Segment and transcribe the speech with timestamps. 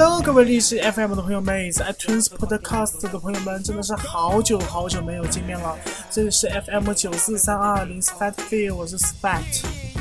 [0.00, 5.76] Hello，各位荔枝 FM 的朋友们，以及 iTunes Podcast 的朋友们，真的是好久好久没有见面了。
[6.08, 9.42] 这里是 FM 九四三二零 Spat Feel，我是 Spat。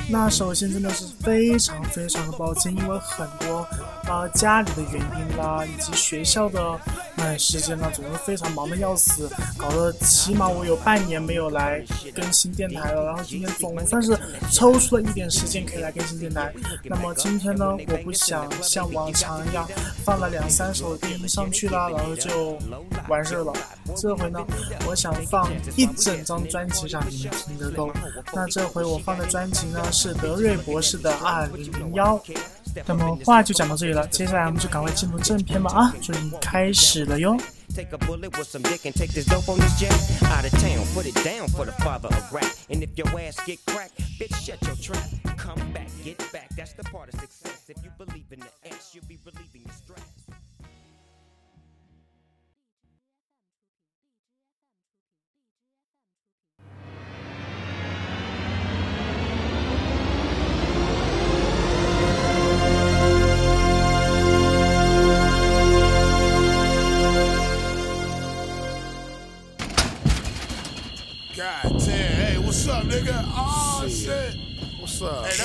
[0.08, 3.68] 那首先真的是非常非常的抱歉，因为很多
[4.08, 6.80] 呃家里的原因啦，以及学校的
[7.18, 11.84] 哎时间呢，总是非常忙的要死，搞得起码我有半年没有来
[12.16, 13.06] 更新电台了。
[13.06, 14.18] 然后今天总算是
[14.52, 16.54] 抽出了一点时间可以来更新电台。
[16.84, 19.68] 那么今天呢，我不想像往常一样
[20.04, 22.58] 放了两三首电音上去啦，然后就
[23.08, 23.54] 完事儿了。
[23.96, 24.40] 这回呢，
[24.88, 27.92] 我想放一整张专辑让你们听得够。
[28.34, 29.82] 那这回我放的专辑呢？
[29.92, 32.22] 是德瑞博士的二零零幺，
[32.86, 35.72] 那么话就讲到这里了，接下来我们就赶快进入正片吧！
[35.72, 37.38] 啊，准备开始了哟。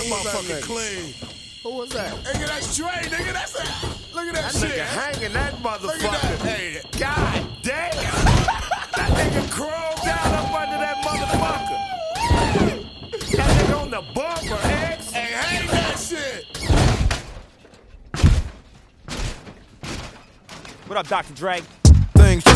[0.09, 1.15] Motherfucker that clean.
[1.63, 2.15] Who was that?
[2.25, 3.33] Nigga, that's Dre, nigga.
[3.35, 3.63] That's a,
[4.15, 4.63] look at that, shit.
[4.63, 4.71] that shit.
[4.71, 5.83] Nigga hanging that motherfucker.
[5.83, 6.49] Look at that.
[6.49, 7.91] Hey, God damn.
[8.97, 11.79] that nigga crawled down up under that motherfucker.
[13.37, 15.11] that nigga on the bumper, X.
[15.11, 16.47] Hey, hang that shit.
[20.87, 21.35] What up, Dr.
[21.35, 21.61] Dre?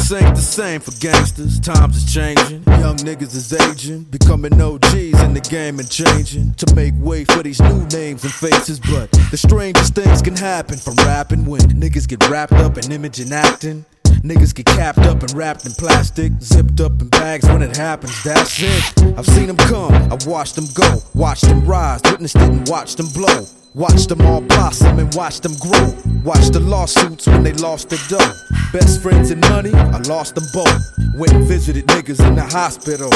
[0.07, 1.59] Just ain't the same for gangsters.
[1.59, 2.63] Times is changing.
[2.79, 4.05] Young niggas is aging.
[4.05, 6.55] Becoming OGs in the game and changing.
[6.55, 8.79] To make way for these new names and faces.
[8.79, 13.19] But the strangest things can happen from rapping when niggas get wrapped up in image
[13.19, 13.85] and acting.
[14.27, 18.25] Niggas get capped up and wrapped in plastic, zipped up in bags when it happens,
[18.25, 19.17] that's it.
[19.17, 22.97] I've seen them come, I've watched them go, watched them rise, witnessed it and watched
[22.97, 23.47] them blow.
[23.75, 25.95] Watched them all blossom and watched them grow.
[26.25, 28.33] Watched the lawsuits when they lost their dough.
[28.73, 30.83] Best friends and money, I lost them both.
[31.15, 33.11] Went and visited niggas in the hospital.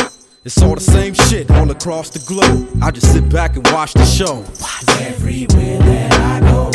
[0.44, 2.69] It's all the same shit all across the globe.
[2.82, 4.44] I just sit back and watch the show.
[5.00, 6.71] Everywhere that I go,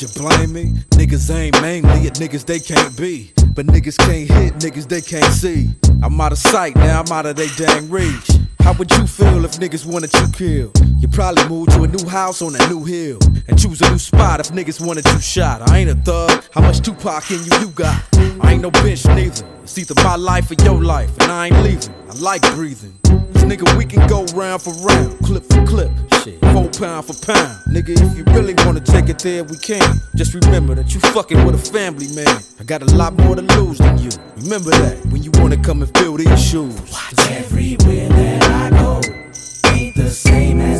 [0.00, 0.64] you blame me?
[0.90, 3.32] Niggas ain't mainly at niggas they can't be.
[3.54, 5.70] But niggas can't hit niggas they can't see.
[6.02, 8.30] I'm out of sight, now I'm out of they dang reach.
[8.60, 10.89] How would you feel if niggas wanted you killed?
[11.00, 13.18] You probably move to a new house on a new hill.
[13.48, 15.68] And choose a new spot if niggas wanted you shot.
[15.70, 18.02] I ain't a thug, how much Tupac in you you got?
[18.40, 19.46] I ain't no bitch neither.
[19.62, 21.94] It's either my life or your life, and I ain't leaving.
[22.08, 22.92] I like breathing.
[23.04, 25.90] Cause nigga, we can go round for round, clip for clip,
[26.22, 27.56] shit, four pound for pound.
[27.72, 29.82] Nigga, if you really wanna take it there, we can.
[30.16, 32.42] Just remember that you fucking with a family man.
[32.58, 34.10] I got a lot more to lose than you.
[34.42, 36.78] Remember that when you wanna come and fill these shoes.
[37.30, 39.00] Everywhere that I go,
[39.70, 40.79] ain't the same as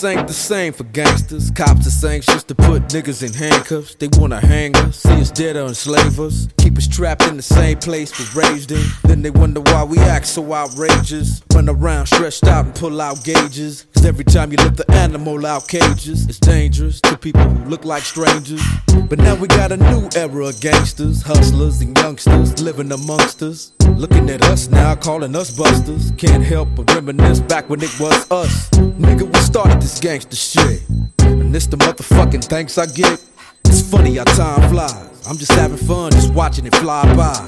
[0.00, 1.50] Just ain't the same for gangsters.
[1.50, 3.96] Cops is anxious to put niggas in handcuffs.
[3.96, 6.48] They wanna hang us, see us dead or enslave us.
[6.56, 8.82] Keep us trapped in the same place we're raised in.
[9.04, 11.42] Then they wonder why we act so outrageous.
[11.52, 13.88] Run around stretched out and pull out gauges.
[13.92, 17.84] Cause every time you lift the animal out cages, it's dangerous to people who look
[17.84, 18.62] like strangers.
[19.06, 23.72] But now we got a new era of gangsters, hustlers, and youngsters living amongst us.
[24.00, 26.10] Looking at us now, calling us busters.
[26.12, 28.70] Can't help but reminisce back when it was us.
[28.98, 30.88] Nigga, we started this gangster shit.
[31.18, 33.22] And this the motherfucking thanks I get.
[33.66, 35.28] It's funny how time flies.
[35.28, 37.46] I'm just having fun, just watching it fly by.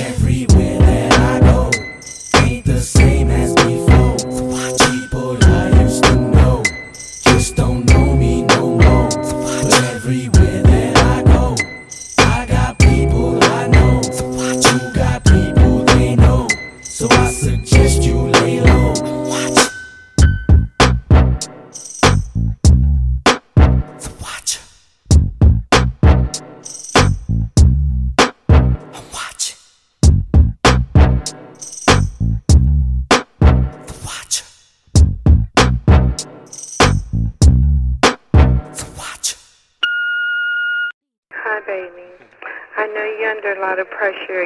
[0.00, 1.70] Everywhere that I go,
[2.40, 3.54] ain't the same as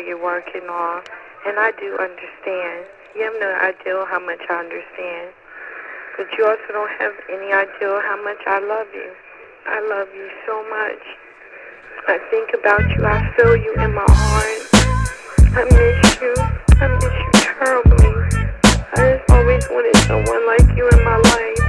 [0.04, 1.02] you're working on,
[1.46, 2.84] and I do understand.
[3.14, 5.32] You have no idea how much I understand.
[6.16, 9.10] But you also don't have any idea how much I love you.
[9.66, 11.02] I love you so much.
[12.08, 13.06] I think about you.
[13.06, 14.62] I feel you in my heart.
[15.54, 16.34] I miss you.
[16.76, 18.12] I miss you terribly.
[18.92, 21.62] I just always wanted someone like you in my life.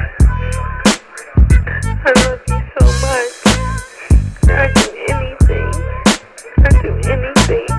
[2.03, 3.33] I love you so much.
[4.51, 5.71] I'd do anything.
[6.65, 7.76] I'd do anything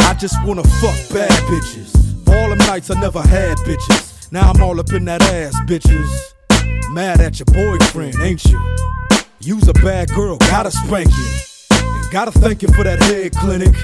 [0.00, 2.24] I just wanna fuck bad bitches.
[2.24, 4.30] For all them nights I never had bitches.
[4.32, 6.34] Now I'm all up in that ass, bitches.
[6.92, 8.60] Mad at your boyfriend, ain't you?
[9.40, 11.30] You's a bad girl, gotta spank you.
[11.72, 13.74] And gotta thank you for that head clinic.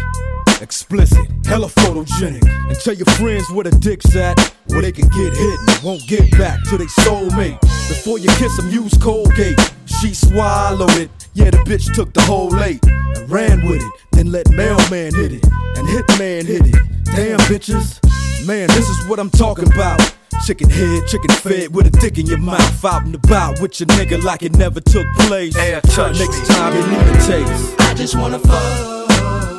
[0.60, 2.42] Explicit, hella photogenic.
[2.68, 6.06] And tell your friends where the dick's at, where they can get hit and won't
[6.06, 7.60] get back to they soulmate.
[7.88, 9.58] Before you kiss them, use Colgate.
[9.84, 11.10] She swallowed it.
[11.34, 13.92] Yeah, the bitch took the whole eight and ran with it.
[14.12, 15.44] Then let mailman hit it
[15.76, 16.76] and hitman hit it.
[17.04, 18.00] Damn bitches,
[18.46, 20.00] man, this is what I'm talking about.
[20.44, 22.84] Chicken head, chicken fed with a dick in your mouth.
[22.84, 25.54] Out and about with your nigga like it never took place.
[25.54, 27.80] Next time you need a taste.
[27.80, 29.55] I just wanna fuck.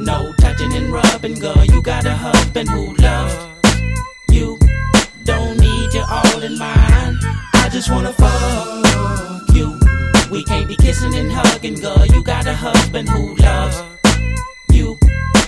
[0.00, 1.62] No touching and rubbing, girl.
[1.66, 3.36] You got a husband who loves
[4.30, 4.58] you.
[5.24, 7.18] Don't need you all in mine.
[7.54, 9.78] I just wanna fuck you.
[10.30, 12.06] We can't be kissing and hugging, girl.
[12.06, 13.82] You got a husband who loves
[14.72, 14.98] you.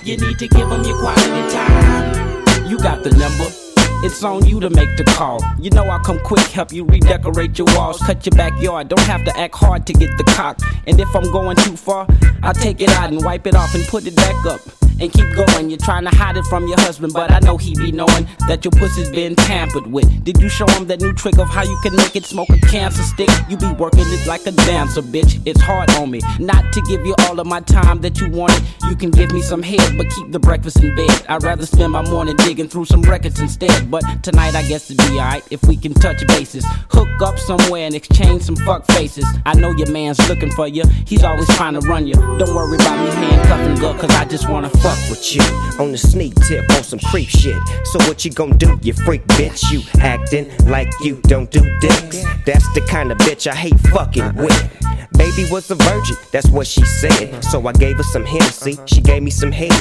[0.05, 2.69] You need to give him your quality time.
[2.69, 3.62] You got the number.
[4.05, 5.41] It's on you to make the call.
[5.61, 8.89] You know I'll come quick, help you redecorate your walls, cut your backyard.
[8.89, 10.59] Don't have to act hard to get the cock.
[10.89, 12.09] And if I'm going too far,
[12.43, 14.82] I'll take it out and wipe it off and put it back up.
[15.03, 15.69] And keep going.
[15.69, 18.65] You're trying to hide it from your husband, but I know he be knowing that
[18.65, 20.23] your pussy's been tampered with.
[20.23, 22.59] Did you show him that new trick of how you can make it smoke a
[22.69, 23.29] cancer stick?
[23.49, 25.43] You be working it like a dancer, bitch.
[25.45, 26.21] It's hard on me.
[26.39, 28.63] Not to give you all of my time that you wanted.
[28.89, 31.27] You can give me some head, but keep the breakfast in bed.
[31.29, 33.91] I'd rather spend my morning digging through some records instead.
[33.91, 36.65] But tonight I guess it'd be alright if we can touch bases.
[36.91, 39.25] Hook up somewhere and exchange some fuck faces.
[39.47, 40.85] I know your man's looking for you.
[41.09, 42.15] He's always trying to run you.
[42.15, 45.43] Don't worry about me handcuffing girl, cause I just wanna fuck with you.
[45.79, 47.61] on the sneak tip on some creep shit.
[47.85, 49.71] So what you gon' do, you freak bitch?
[49.73, 52.23] You acting like you don't do dicks.
[52.47, 54.83] That's the kind of bitch I hate fucking with.
[55.15, 57.45] Baby was a virgin, that's what she said.
[57.45, 59.73] So I gave her some Hennessy, she gave me some head.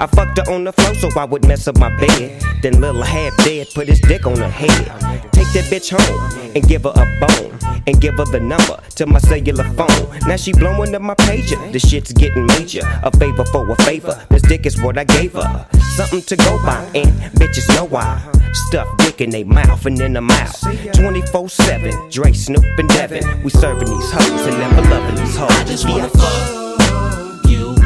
[0.00, 2.42] I fucked her on the floor so I would mess up my bed.
[2.62, 5.30] Then little half dead put his dick on her head.
[5.32, 7.58] Take that bitch home and give her a bone.
[7.86, 10.18] And give her the number to my cellular phone.
[10.26, 11.72] Now she blowing up my pager.
[11.72, 12.82] The shit's getting major.
[13.02, 14.22] A favor for a favor.
[14.28, 15.66] This dick is what I gave her.
[15.96, 18.20] Something to go by, and bitches know why.
[18.52, 20.60] Stuff dick in they mouth and in the mouth.
[20.94, 22.10] 24 7.
[22.10, 23.42] Dre, Snoop, and Devin.
[23.42, 25.50] We serving these hoes and never loving these hoes.
[25.50, 27.76] I just wanna fuck you.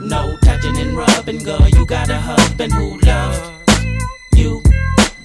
[0.00, 1.68] No touching and rubbing, girl.
[1.68, 3.40] You got a husband who loves
[4.34, 4.62] you.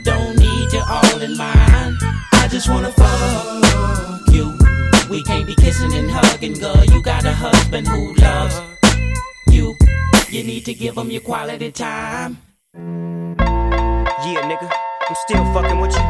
[0.03, 1.98] Don't need you all in mine.
[2.33, 4.57] I just wanna fuck you.
[5.10, 6.83] We can't be kissing and hugging, girl.
[6.86, 8.73] You got a husband who loves.
[10.33, 12.39] You need to give him your quality time.
[12.73, 14.67] Yeah, nigga,
[15.07, 16.01] I'm still fucking with you.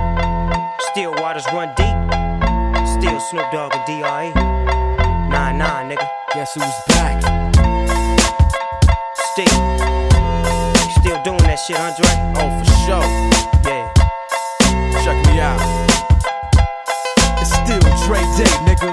[0.92, 1.98] Still waters run deep.
[2.88, 4.32] Still Snoop Dogg and D.R.E.
[5.28, 6.08] Nah, nah, nigga.
[6.34, 7.20] Guess who's back?
[9.34, 9.60] Still.
[11.02, 12.08] Still doing that shit, Andre?
[12.40, 13.04] Oh, for sure.
[13.68, 13.92] Yeah.
[15.04, 15.60] Check me out.
[17.42, 18.93] It's still Dre Day, nigga.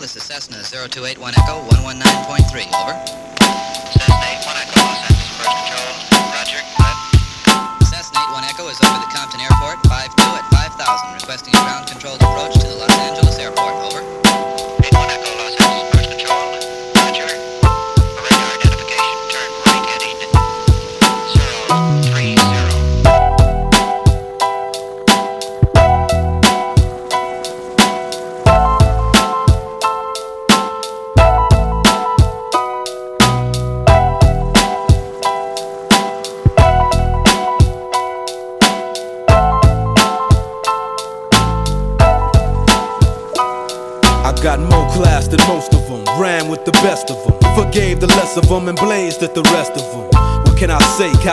[0.00, 2.72] This is Cessna 0281 Echo 119.3.
[2.72, 2.96] Over.
[3.92, 4.79] Cessna 81 Echo,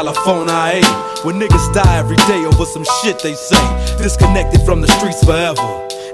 [0.07, 1.25] California, I ain't.
[1.25, 3.59] When niggas die every day over some shit they say,
[3.97, 5.59] disconnected from the streets forever.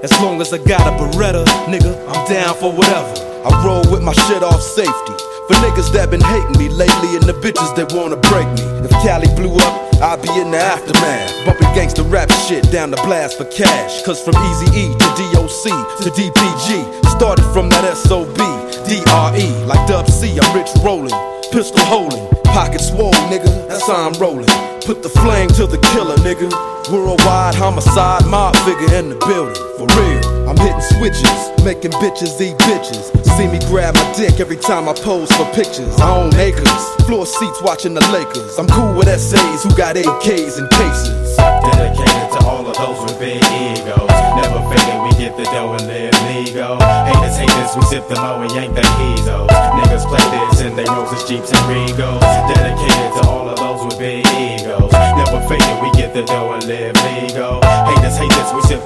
[0.02, 3.14] As long as I got a Beretta, nigga, I'm down for whatever.
[3.46, 5.14] I roll with my shit off safety.
[5.46, 8.64] For niggas that been hating me lately and the bitches that wanna break me.
[8.80, 11.28] If Cali blew up, I'd be in the aftermath.
[11.44, 14.02] Bumping gangsta rap shit down the blast for cash.
[14.04, 15.68] Cause from Easy E to DOC
[16.00, 18.40] to DPG, started from that SOB,
[18.88, 19.46] DRE.
[19.68, 21.12] Like Dub C, I'm rich rolling,
[21.52, 23.68] pistol holding, pocket swole, nigga.
[23.68, 24.48] That's how I'm rolling.
[24.88, 26.48] Put the flame to the killer, nigga.
[26.88, 29.60] Worldwide homicide, mob figure in the building.
[29.76, 33.10] For real, I'm hitting switches, making bitches eat bitches.
[33.36, 35.98] See me grab my dick every time I pose for pictures.
[35.98, 38.58] I own acres, floor seats watching the Lakers.
[38.58, 41.36] I'm cool with SAs who got AKs and cases.
[41.36, 44.12] Dedicated to all of those with big egos.
[44.36, 46.76] Never fading, we get the dough and live legal.
[46.78, 49.48] Haters hate this, we sip the mo and yank the heezos.
[49.48, 52.20] Niggas play this in they roses, jeeps, and regos.
[52.52, 54.92] Dedicated to all of those with big egos.
[54.92, 57.60] Never fading, we get the dough and live legal.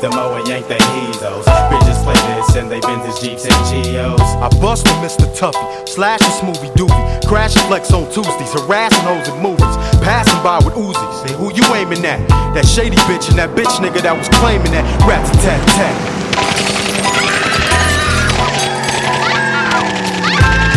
[0.00, 1.44] Them oh, O and yank their heezos.
[1.70, 4.20] Bitches play this and they bend Benzes, Jeeps, and Geos.
[4.20, 5.26] I bust with Mr.
[5.34, 10.40] Tuffy, slash a smoothie doobie, crash and flex on Tuesdays, harassing hoes in movies, passing
[10.42, 11.26] by with Uzis.
[11.26, 12.20] Hey, who you aiming at?
[12.54, 15.96] That shady bitch and that bitch nigga that was claiming that rats a tat tat.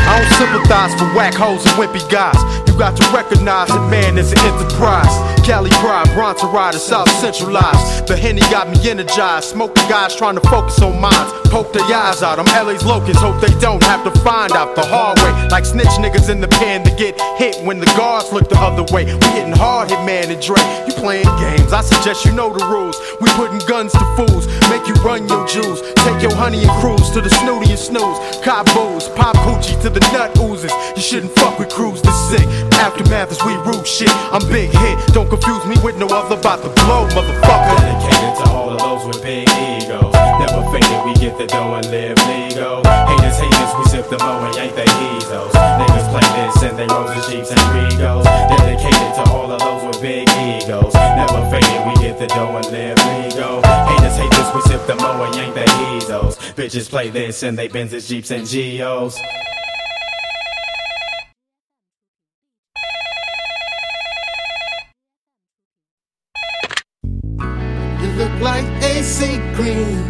[0.08, 2.38] I don't sympathize for whack hoes and wimpy guys.
[2.68, 5.31] You got to recognize that man is an enterprise.
[5.44, 8.08] Cali pride, Bronx rider, South centralized.
[8.08, 9.50] The Henny got me energized.
[9.50, 11.32] Smoking guys trying to focus on minds.
[11.50, 12.40] Poke their eyes out.
[12.40, 13.20] I'm LA's locust.
[13.20, 15.48] Hope they don't have to find out the hard way.
[15.50, 18.84] Like snitch niggas in the pen to get hit when the guards look the other
[18.94, 19.06] way.
[19.06, 20.62] We hitting hard, hit man and Dre.
[20.88, 21.74] You playing games.
[21.74, 22.96] I suggest you know the rules.
[23.20, 24.46] We putting guns to fools.
[24.82, 25.80] Make you run your jewels.
[26.02, 28.18] Take your honey and cruise to the snooty and snooze.
[28.42, 30.74] Cop booze, pop coochie to the nut oozes.
[30.98, 32.48] You shouldn't fuck with crews this sick.
[32.82, 34.10] Aftermath is we rude shit.
[34.34, 34.98] I'm big hit.
[35.14, 37.78] Don't confuse me with no other about to blow, motherfucker.
[37.78, 40.18] Dedicated to all of those with big egos.
[40.42, 42.82] Never faking, we get the dough and live legal.
[42.82, 45.54] Haters, haters, we sip the O and yank their heezos.
[45.78, 48.26] Niggas play this and they Rolls, Jeeps, and Regos.
[48.26, 50.90] Dedicated to all of those with big egos.
[50.98, 53.62] Never faking, we get the dough and live legal.
[54.54, 56.36] We sip them O and yank their heezos.
[56.56, 59.18] Bitches play this and they Benzes, Jeeps, and Geos.
[68.02, 70.04] You look like AC Green.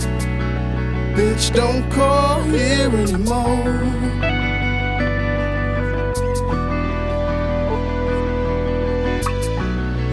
[1.14, 3.84] Bitch, don't call here anymore.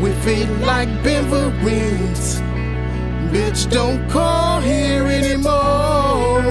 [0.03, 2.43] We feel like Beverines.
[3.33, 6.43] Bitch, don't call here anymore.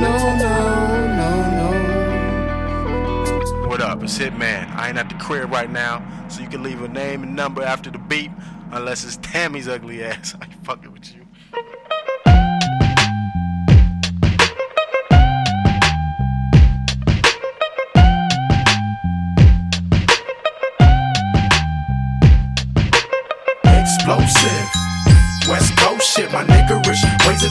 [0.00, 1.30] No, no, no,
[3.30, 3.68] no.
[3.68, 4.02] What up?
[4.02, 4.70] It's Hitman.
[4.76, 7.62] I ain't at the crib right now, so you can leave a name and number
[7.62, 8.30] after the beep,
[8.72, 10.34] unless it's Tammy's ugly ass.
[10.40, 11.25] I ain't fucking with you.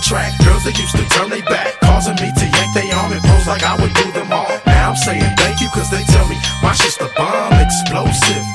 [0.05, 3.21] Attract girls that used to turn they back, causing me to yank they arm and
[3.25, 4.45] pose like I would do them all.
[4.65, 8.45] Now I'm saying thank you, cause they tell me my shit's the bomb explosive.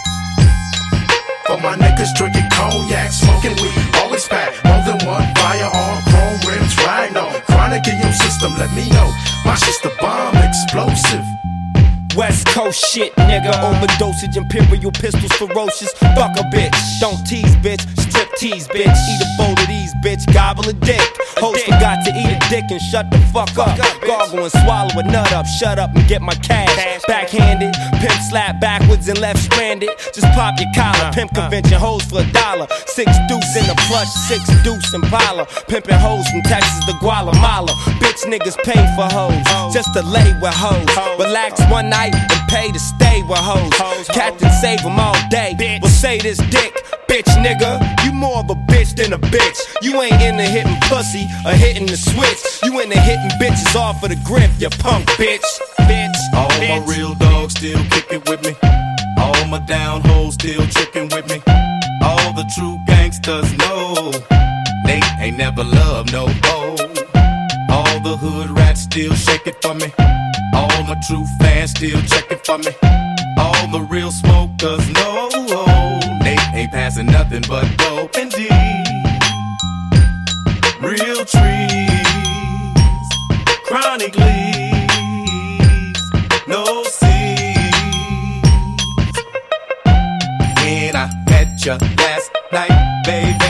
[1.51, 6.75] For my niggas drinking cognac, smoking weed, always pack more than one firearm, chrome rims,
[6.87, 9.11] rhino, chronic in your system, let me know.
[9.43, 11.27] My shit's the bomb explosive.
[12.17, 13.51] West Coast shit, nigga.
[13.63, 15.93] Overdosage, imperial pistols, ferocious.
[16.15, 17.01] Fuck a bitch.
[17.01, 17.83] Don't tease, bitch.
[17.99, 18.88] Strip tease, bitch.
[18.88, 20.24] Eat a bowl of these, bitch.
[20.33, 21.05] Gobble a dick.
[21.37, 23.76] Host forgot to eat a dick and shut the fuck up.
[24.00, 25.46] Gargle and swallow a nut up.
[25.46, 26.72] Shut up and get my cash.
[27.07, 27.74] Backhanded.
[28.00, 29.90] Pimp slap backwards and left stranded.
[30.14, 31.12] Just pop your collar.
[31.12, 32.66] Pimp convention hoes for a dollar.
[32.87, 35.46] Six deuce in the plush, six deuce in Impala.
[35.68, 37.72] Pimping hoes from Texas to Guatemala.
[38.00, 39.74] Bitch niggas pay for hoes.
[39.74, 40.88] Just to lay with hoes.
[41.18, 44.09] Relax one night and pay to stay with hoes.
[44.09, 45.57] Captain save them all day.
[45.83, 46.72] Well, say this dick,
[47.09, 47.81] bitch nigga.
[48.05, 49.59] You more of a bitch than a bitch.
[49.83, 52.40] You ain't into hitting pussy or hitting the switch.
[52.62, 55.45] You into hitting bitches off of the grip, you punk bitch.
[55.88, 56.19] Bitch.
[56.35, 56.87] All bitch.
[56.87, 58.55] my real dogs still kicking with me.
[59.19, 61.43] All my down hoes still tricking with me.
[62.03, 64.12] All the true gangsters know
[64.87, 66.77] they ain't never loved no hoe.
[67.71, 69.93] All the hood rats still shake it for me.
[70.55, 72.73] All my true fans still check it for me.
[73.38, 75.70] All the real smokers know
[76.71, 78.49] passing nothing but dope and D.
[80.81, 83.09] Real trees,
[83.65, 86.01] chronic leaves,
[86.49, 87.11] no seeds.
[90.57, 93.50] When I met you last night, baby,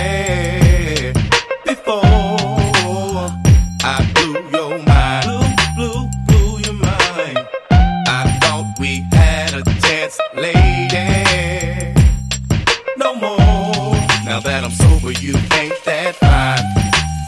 [15.21, 16.65] you ain't that fine.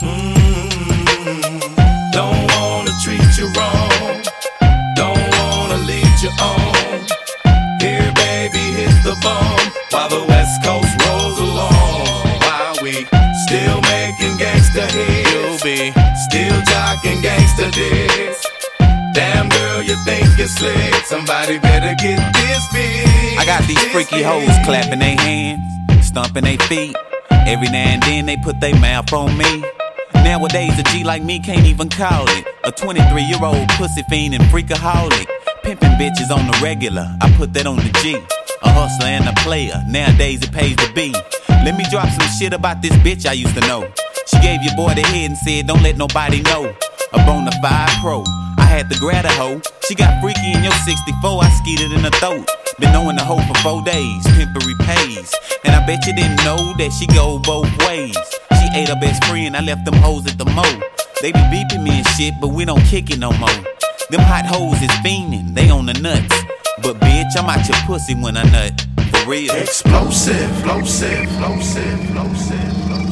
[0.01, 1.61] Mm,
[2.13, 4.23] Don't wanna treat you wrong.
[4.97, 6.99] Don't wanna lead you on.
[7.81, 12.07] Here, baby, hit the bomb while the West Coast rolls along.
[12.41, 13.05] While we
[13.47, 15.93] still making gangsta hits, you'll be
[16.27, 18.41] still jocking gangsta dicks.
[19.13, 20.95] Damn girl, you think you're slick?
[21.05, 23.37] Somebody better get this big.
[23.39, 26.97] I got these freaky hoes clapping their hands, stomping their feet.
[27.47, 29.65] Every now and then they put their mouth on me.
[30.15, 32.47] Nowadays, a G like me can't even call it.
[32.65, 35.27] A 23 year old pussy fiend and freakaholic.
[35.63, 38.15] Pimping bitches on the regular, I put that on the G.
[38.63, 41.13] A hustler and a player, nowadays it pays to be.
[41.65, 43.91] Let me drop some shit about this bitch I used to know.
[44.27, 46.75] She gave your boy the head and said, Don't let nobody know.
[47.13, 48.23] A bona fide pro.
[48.59, 49.61] I had to grab a hoe.
[49.89, 51.45] She got freaky in your 64.
[51.45, 52.49] I skeeted in her throat.
[52.79, 54.23] Been knowing the hoe for four days.
[54.37, 55.33] Pimpery pays.
[55.65, 58.17] And I bet you didn't know that she go both ways.
[58.59, 59.57] She ate her best friend.
[59.57, 60.65] I left them hoes at the mo.
[61.21, 63.49] They be beeping me and shit, but we don't kick it no more.
[64.11, 65.55] Them hot hoes is fiending.
[65.55, 66.35] They on the nuts.
[66.83, 68.87] But bitch, I'm out your pussy when I nut.
[69.11, 69.55] For real.
[69.55, 72.83] Explosive, explosive, explosive, explosive.
[72.91, 73.12] What's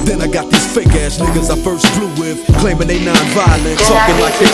[0.05, 4.19] Then I got these fake ass niggas I first blew with, claiming they non-violent, talking
[4.19, 4.49] like they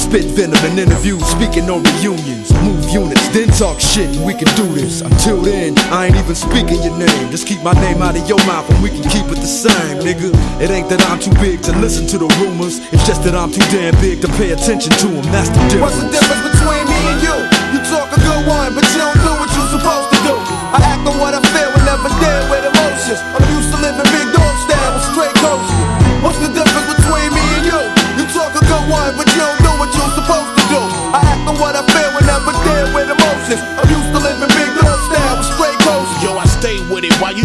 [0.00, 4.48] spit venom in interviews, speaking on reunions, move units, then talk shit, and we can
[4.56, 5.00] do this.
[5.02, 7.30] Until then, I ain't even speaking your name.
[7.30, 10.00] Just keep my name out of your mouth, and we can keep it the same,
[10.00, 10.32] nigga.
[10.60, 13.52] It ain't that I'm too big to listen to the rumors, it's just that I'm
[13.52, 15.24] too damn big to pay attention to them.
[15.30, 15.92] That's the difference.
[15.92, 17.36] What's the difference between me and you?
[17.76, 20.34] You talk a good one, but you don't do what you're supposed to do.
[20.74, 23.20] I act on what I feel and never deal with emotions.
[23.22, 24.49] I'm used to living big dog
[25.40, 25.88] coasting.
[26.20, 27.80] What's the difference between me and you?
[28.20, 30.80] You talk a good one, but you don't do what you're supposed to do.
[31.16, 33.60] I act on what I feel and never deal with emotions.
[33.80, 34.69] I'm used to living big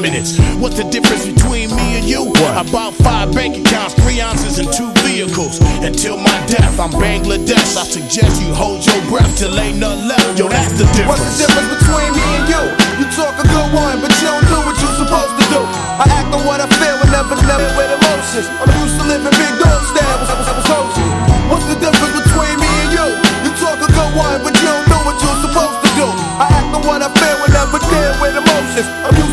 [0.00, 2.24] What's the difference between me and you?
[2.24, 2.56] What?
[2.56, 5.60] I About five bank accounts, three ounces, and two vehicles.
[5.84, 7.76] Until my death, I'm Bangladesh.
[7.76, 10.40] I suggest you hold your breath till ain't none left.
[10.40, 11.20] Yo, that's the difference.
[11.20, 12.62] What's the difference between me and you?
[12.96, 15.60] You talk a good one, but you don't do what you're supposed to do.
[16.00, 18.48] I act on what I feel and never, never with emotions.
[18.56, 21.12] I'm used to living big dog style with with coasting.
[21.52, 23.06] What's the difference between me and you?
[23.44, 26.08] You talk a good one, but you don't do what you're supposed to do.
[26.40, 28.88] I act on what I feel and never deal with emotions.
[29.04, 29.29] I'm used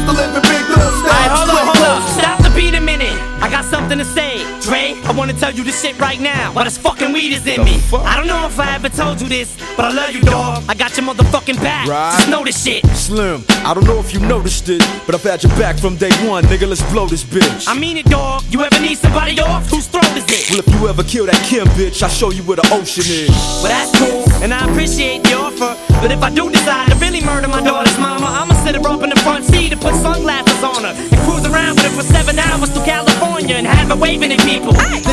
[5.17, 6.53] wanna tell you this shit right now.
[6.53, 7.81] Why this fucking weed is in me.
[7.91, 10.63] I don't know if I ever told you this, but I love you, dog.
[10.69, 11.87] I got your motherfucking back.
[11.87, 12.13] Right.
[12.15, 12.85] Just know this shit.
[12.95, 16.11] Slim, I don't know if you noticed it, but I've had your back from day
[16.27, 16.67] one, nigga.
[16.67, 17.67] Let's blow this bitch.
[17.67, 18.43] I mean it, dog.
[18.51, 19.67] You ever need somebody off?
[19.69, 20.51] Whose throat is it?
[20.51, 23.29] Well, if you ever kill that Kim bitch, I'll show you where the ocean is.
[23.63, 25.75] Well, that's cool, and I appreciate the offer.
[26.01, 29.01] But if I do decide to really murder my daughter's mama, I'ma sit her up
[29.01, 32.03] in the front seat and put sunglasses on her and cruise around with her for
[32.03, 34.73] seven hours to California and have her waving at people.
[34.73, 35.06] Then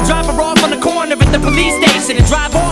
[2.05, 2.64] station and drive off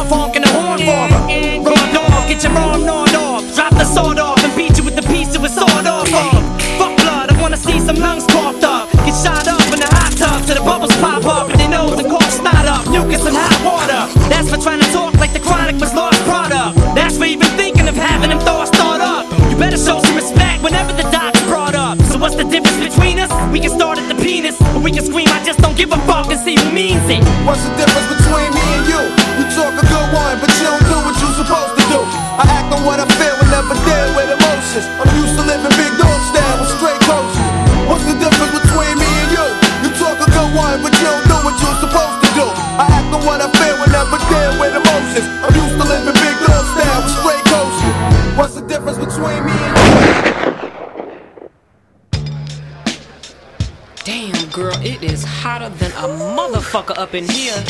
[57.12, 57.64] up in here.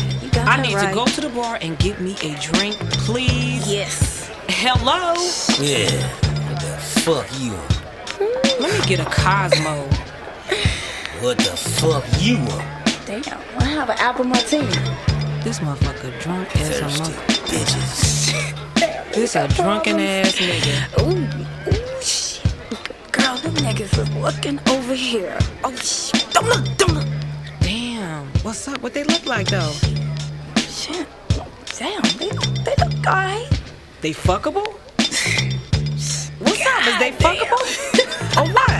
[0.46, 0.88] I need right.
[0.88, 2.76] to go to the bar and get me a drink,
[3.07, 3.66] please.
[3.66, 4.31] Yes.
[4.48, 5.14] Hello?
[5.59, 5.90] Yeah.
[6.48, 7.52] What the fuck you?
[8.61, 9.88] Let me get a Cosmo.
[11.20, 12.68] What the fuck you want?
[13.07, 14.66] Damn, I have an apple martini.
[15.42, 17.14] This motherfucker drunk as a Thirsty mother.
[17.50, 19.12] bitches.
[19.12, 21.02] This a drunken ass nigga.
[21.02, 21.18] Ooh,
[21.68, 22.42] ooh, shit.
[23.11, 25.37] Girl, them niggas is looking over here.
[25.64, 26.26] Oh, shit.
[26.33, 27.12] Don't look, don't look.
[28.42, 28.83] Damn, what's up?
[28.83, 29.70] What they look like though?
[30.57, 31.07] Shit.
[31.78, 32.28] Damn, they,
[32.64, 33.48] they look alright.
[34.00, 34.66] They fuckable?
[36.40, 36.87] What's up?
[36.88, 37.62] Is they fuckable?
[38.37, 38.70] or what?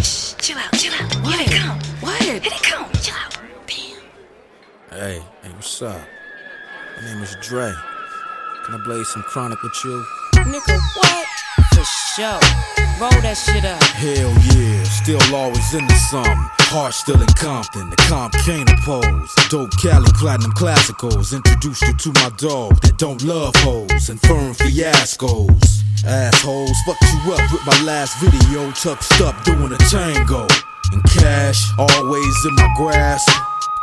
[0.04, 1.14] Shh, chill out, chill out.
[1.22, 1.38] What?
[1.38, 1.78] Here they come.
[2.00, 2.22] What?
[2.22, 2.90] Here they come.
[3.00, 3.38] Chill out.
[3.68, 4.98] Damn.
[4.98, 6.00] Hey, hey, what's up?
[6.96, 7.72] My name is Dre.
[8.64, 10.04] Can I blaze some chronic with you?
[10.34, 11.05] Nigga, what?
[12.16, 12.40] Sure.
[12.96, 13.82] Roll that shit up.
[13.92, 16.32] Hell yeah, still always into something.
[16.72, 19.28] Heart still in Compton, the comp can't oppose.
[19.50, 21.36] Dope Cali platinum classicals.
[21.36, 25.84] Introduced you to my dog that don't love hoes and firm fiascos.
[26.06, 30.48] Assholes, fucked you up with my last video, tucked up doing a tango.
[30.92, 33.28] And cash always in my grasp.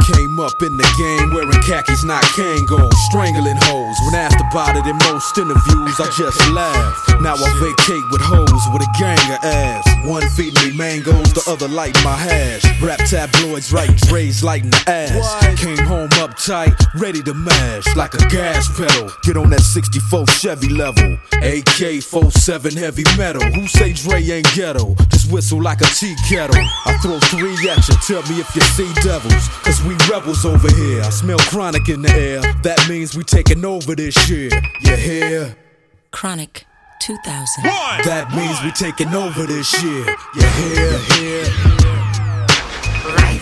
[0.04, 2.92] Came up in the game wearing khakis, not Kangol.
[3.08, 3.96] Strangling hoes.
[4.06, 7.22] When asked about it in most interviews, I just laugh.
[7.22, 9.88] Now I vacate with hoes with a gang of ass.
[10.06, 12.64] One feeding me mangoes, the other lighting my hash.
[12.82, 15.62] Rap tabloids writing Dre's lighting the ass.
[15.62, 16.10] Came home
[16.44, 19.10] uptight, ready to mash like a gas pedal.
[19.24, 21.18] Get on that 64 Chevy level.
[21.42, 23.44] AK 47 heavy metal.
[23.44, 24.96] Who say Dre ain't ghetto?
[25.10, 26.56] Just whistle like a tea kettle.
[26.86, 29.48] I throw three at you, tell me if you see devils.
[29.64, 31.02] Cause we rebels over here.
[31.02, 32.42] I smell chronic in the air.
[32.64, 34.50] That means we taking over this year.
[34.82, 35.58] You hear?
[36.12, 36.66] Chronic
[37.02, 37.64] 2000.
[37.64, 40.06] That means we taking over this year.
[40.36, 41.74] You hear?
[41.74, 41.83] Light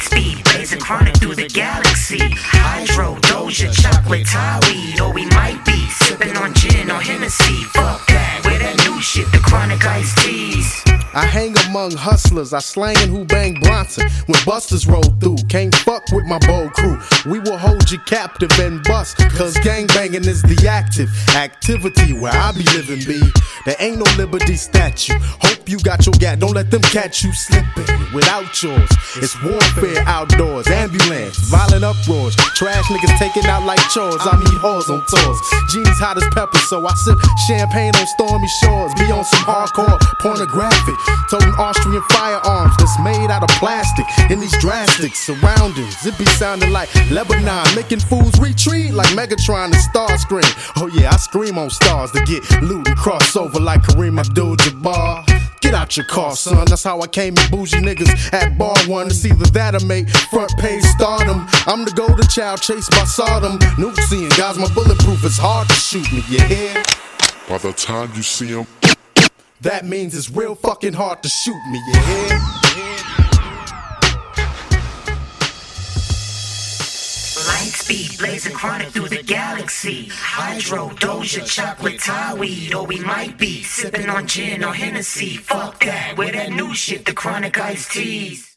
[0.02, 2.20] speed, blazing chronic through the galaxy.
[2.20, 7.64] Hydro, Doja, chocolate, Thai weed, or we might be sipping on gin or Hennessy.
[7.74, 10.91] Fuck that, with that new shit, the chronic iced teas.
[11.14, 14.08] I hang among hustlers, I slangin' who bang Bronson.
[14.28, 16.98] When busters roll through, can't fuck with my bold crew.
[17.26, 22.54] We will hold you captive and bust, cause gangbanging is the active activity where I
[22.54, 23.22] be living, B.
[23.66, 25.14] There ain't no liberty statue.
[25.20, 28.90] Hope you got your gat, don't let them catch you slipping without yours.
[29.18, 32.36] It's warfare outdoors, ambulance, violent uproars.
[32.56, 34.22] Trash niggas taking out like chores.
[34.22, 35.40] I meet hoes on tours.
[35.72, 38.94] Jeans hot as pepper, so I sip champagne on stormy shores.
[38.96, 41.01] Be on some hardcore pornographic.
[41.30, 44.06] Toting Austrian firearms that's made out of plastic.
[44.30, 47.66] In these drastic surroundings, it be sounding like Lebanon.
[47.76, 50.48] Making fools retreat like Megatron and Starscream.
[50.78, 55.26] Oh yeah, I scream on stars to get loot and cross over like Kareem Abdul-Jabbar.
[55.62, 56.66] Get out your car, son.
[56.66, 59.08] That's how I came in bougie niggas at bar one.
[59.08, 61.48] It's either that or make front page stardom.
[61.68, 63.60] I'm the golden child chased by Sodom.
[63.78, 65.24] Nupsy and guys, my bulletproof.
[65.24, 66.74] It's hard to shoot me, you hear?
[67.48, 68.68] By the time you see him,
[69.62, 72.30] That means it's real fucking hard to shoot me, you hear?
[77.46, 80.08] Light speed, blazing chronic through the galaxy.
[80.12, 85.38] Hydro, Doja, chocolate, Thai weed, or we might be sipping on gin or Hennessy.
[85.38, 88.51] Fuck that, with that new shit, the chronic iced teas.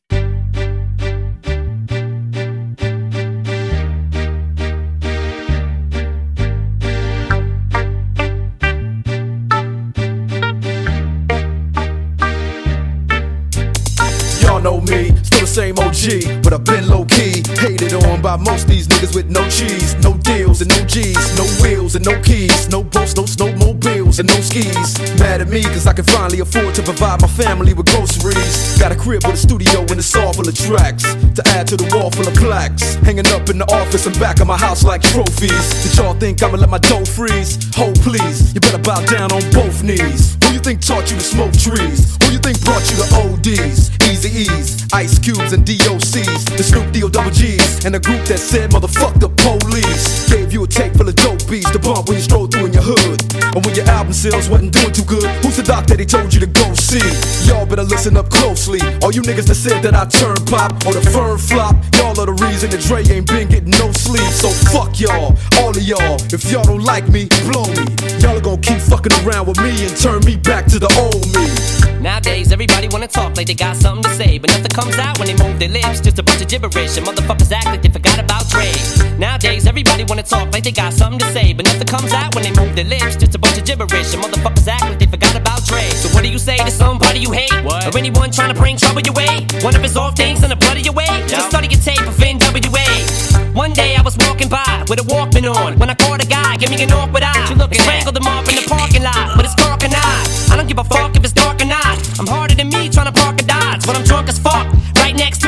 [15.55, 17.41] Same OG, but I've been low key.
[17.55, 21.45] Hated on by most these niggas with no cheese, no deals and no G's, no
[21.63, 24.99] wheels and no keys, no boats, no snowmobiles and no skis.
[25.21, 28.77] Mad at me cause I can finally afford to provide my family with groceries.
[28.81, 31.05] Got a crib with a studio and it's all full of tracks
[31.39, 32.97] to add to the wall full of plaques.
[33.07, 35.85] Hanging up in the office and back of my house like trophies.
[35.85, 37.63] Did y'all think I'ma let my dough freeze?
[37.77, 40.37] Hold please, you better bow down on both knees.
[40.43, 42.19] Who you think taught you to smoke trees?
[42.25, 43.95] Who you think brought you to ODs?
[44.05, 45.19] Eazy-E's, Ice
[45.53, 46.57] And DOCs.
[46.57, 47.85] The Snoop D O double G's.
[47.85, 50.25] And a group that said, motherfuck the police.
[50.31, 52.73] Gave you a tape full of dope beats to bump when you stroll through in
[52.73, 53.21] your hood.
[53.55, 56.33] And when your album sales wasn't doing too good, who's the doc that he told
[56.33, 57.05] you to go see?
[57.45, 58.81] Y'all better listen up closely.
[59.05, 62.27] All you niggas that said that I turn pop or the firm flop, y'all are
[62.27, 64.33] the reason that Dre ain't been getting no sleep.
[64.33, 66.17] So fuck y'all, all of y'all.
[66.33, 67.85] If y'all don't like me, blow me.
[68.19, 71.23] Y'all are gonna keep fucking around with me and turn me back to the old
[71.37, 71.94] me.
[72.01, 75.29] Nowadays, everybody wanna talk like they got something to say, but nothing comes out when
[75.29, 76.01] they move their lips.
[76.01, 78.71] Just a bunch of gibberish, and motherfuckers act like they forgot about Dre.
[79.19, 82.45] Nowadays, everybody wanna talk like they got something to say, but nothing comes out when
[82.45, 83.17] they move their lips.
[83.17, 85.83] Just a bunch of gibberish, and motherfuckers act like they forgot about Dre.
[85.91, 87.87] So what do you say to somebody you hate, what?
[87.87, 89.47] or anyone trying to bring trouble your way?
[89.63, 91.09] One of his off things in the blood of your way.
[91.27, 93.55] Just study your tape of NWA.
[93.55, 96.57] One day I was walking by with a Walkman on when I caught a guy,
[96.57, 97.47] give me an awkward eye.
[97.49, 99.37] You looking strangled him off in the parking lot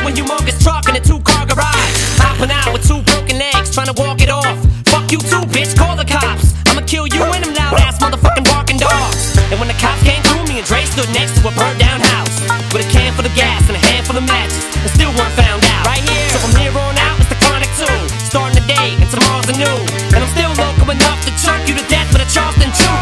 [0.07, 1.95] a humongous truck in a two car garage.
[2.15, 4.55] Hopping out with two broken legs, trying to walk it off.
[4.87, 6.55] Fuck you too, bitch, call the cops.
[6.71, 9.35] I'ma kill you and them loud ass motherfucking barking dogs.
[9.51, 11.99] And when the cops came through, me and Dre stood next to a burnt down
[11.99, 12.39] house.
[12.71, 14.63] With a can full of gas and a handful of matches.
[14.79, 15.83] And still weren't found out.
[15.83, 16.27] Right here.
[16.31, 17.99] So from here on out, it's the chronic two.
[18.31, 19.77] Starting the day and tomorrow's a new.
[20.15, 22.95] And I'm still local enough to choke you to death with a Charleston chew.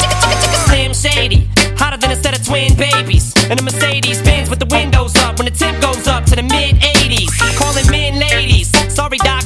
[0.65, 1.45] Slim Shady.
[1.77, 3.33] Hotter than a set of twin babies.
[3.49, 6.43] And a Mercedes Benz with the windows up when the temp goes up to the
[6.43, 6.94] mid 80s.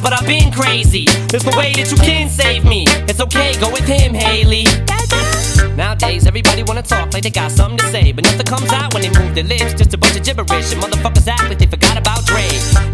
[0.02, 1.06] But I've been crazy.
[1.30, 2.86] There's no way that you can save me.
[3.08, 4.66] It's okay, go with him, Haley.
[5.80, 9.02] Nowadays, everybody wanna talk like they got something to say, but nothing comes out when
[9.02, 9.74] they move their lips.
[9.80, 12.44] Just a bunch of gibberish, and motherfuckers act like they forgot about Dre.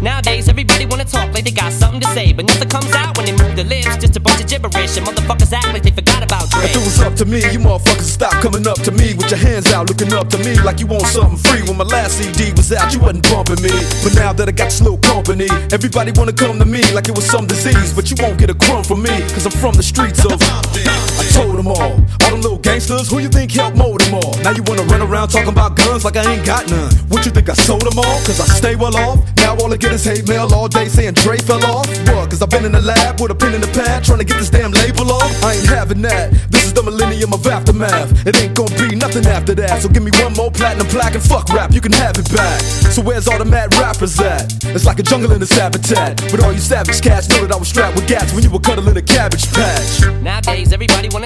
[0.00, 3.26] Nowadays, everybody wanna talk like they got something to say, but nothing comes out when
[3.26, 3.96] they move their lips.
[3.96, 6.62] Just a bunch of gibberish, and motherfuckers act like they forgot about Dre.
[6.62, 9.40] If it was up to me, you motherfuckers stop coming up to me with your
[9.40, 11.62] hands out, looking up to me like you want something free.
[11.66, 13.74] When my last CD was out, you wasn't bumping me.
[14.06, 17.16] But now that I got this little company, everybody wanna come to me like it
[17.16, 17.92] was some disease.
[17.92, 20.38] But you won't get a crumb from me, cause I'm from the streets of.
[21.36, 21.92] Told them all,
[22.24, 24.32] all them little gangsters, who you think helped mold them all?
[24.42, 26.90] Now you wanna run around talking about guns like I ain't got none.
[27.12, 28.18] What you think I sold them all?
[28.24, 29.20] Cause I stay well off.
[29.36, 31.86] Now all I get is hate mail all day saying Dre fell off.
[32.08, 32.30] What?
[32.30, 34.38] Cause I've been in the lab with a pen in the pad trying to get
[34.38, 35.44] this damn label off.
[35.44, 36.32] I ain't having that.
[36.50, 38.26] This is the millennium of aftermath.
[38.26, 39.82] It ain't gonna be nothing after that.
[39.82, 42.60] So give me one more platinum plaque and fuck rap, you can have it back.
[42.94, 44.52] So where's all the mad rappers at?
[44.74, 46.16] It's like a jungle in this habitat.
[46.30, 48.60] But all you savage cats know that I was strapped with gats when you were
[48.60, 50.00] cuddling a cabbage patch.
[50.22, 51.25] Nowadays, everybody wanna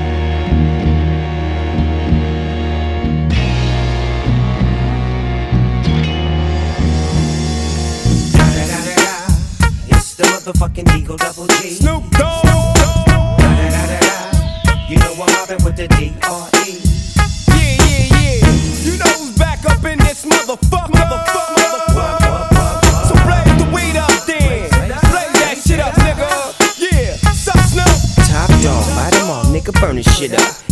[10.41, 11.69] Motherfucking Eagle Double G.
[11.69, 12.45] Snoop Dogg.
[14.89, 16.81] You know I'm mobbing with the D.R.E.
[17.47, 18.49] Yeah, yeah, yeah.
[18.81, 20.97] You know who's back up in this motherfucker.
[23.07, 24.69] So blaze the weed up then.
[25.11, 26.29] Blaze that shit up, nigga.
[26.79, 27.15] Yeah.
[27.33, 28.27] Sup, Snoop?
[28.27, 30.70] Top dog, all, nigga, burn this shit up.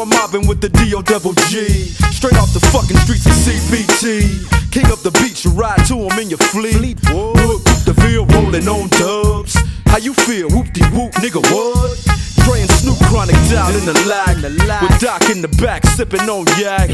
[0.00, 1.02] I'm mobbing with the D.O.
[1.02, 1.90] double G.
[2.14, 4.70] Straight off the fucking streets of CPT.
[4.70, 7.02] King up the beach, you ride to him in your fleet.
[7.10, 9.58] Look, the Ville rolling on dubs.
[9.86, 10.48] How you feel?
[10.50, 11.98] Whoop de whoop, nigga, what?
[12.44, 14.36] Dre and Snoop Chronic down in the lag.
[14.82, 16.90] With Doc in the back, sipping on yak.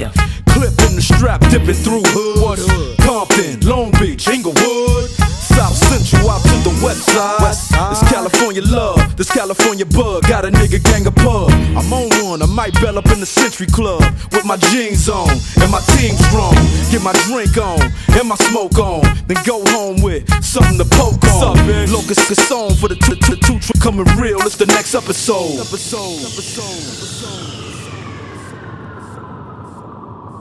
[0.55, 2.63] Clip in the strap, dipping through hood.
[3.03, 5.11] Compton, Long Beach, Inglewood.
[5.55, 7.41] South Central out to the west side.
[7.91, 10.27] This California love, this California bug.
[10.27, 11.51] Got a nigga gang of pub.
[11.79, 14.03] I'm on one, I might bell up in the Century Club
[14.33, 15.31] with my jeans on
[15.61, 16.55] and my team strong.
[16.91, 17.81] Get my drink on
[18.19, 19.03] and my smoke on.
[19.27, 21.57] Then go home with something to poke on.
[21.93, 24.41] Locust Casson for the two, two, two, two coming real.
[24.43, 25.61] It's the next episode.
[25.61, 27.64] Episode.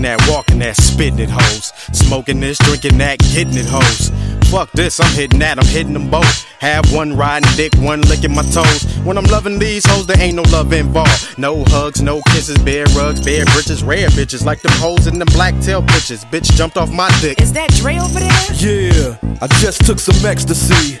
[0.00, 1.72] Talking that, walking that, spitting it hoes.
[1.92, 4.10] Smoking this, drinking that, getting it hoes.
[4.50, 6.44] Fuck this, I'm hitting that, I'm hitting them both.
[6.60, 8.84] Have one riding dick, one licking my toes.
[9.04, 11.38] When I'm loving these hoes, there ain't no love involved.
[11.38, 14.44] No hugs, no kisses, bare rugs, bare britches, rare bitches.
[14.44, 16.24] Like them hoes in them black tail bitches.
[16.30, 17.40] Bitch jumped off my dick.
[17.40, 18.52] Is that Dre over there?
[18.54, 21.00] Yeah, I just took some ecstasy.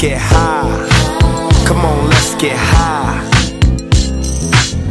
[0.00, 0.88] Get high.
[1.66, 3.20] Come on, let's get high.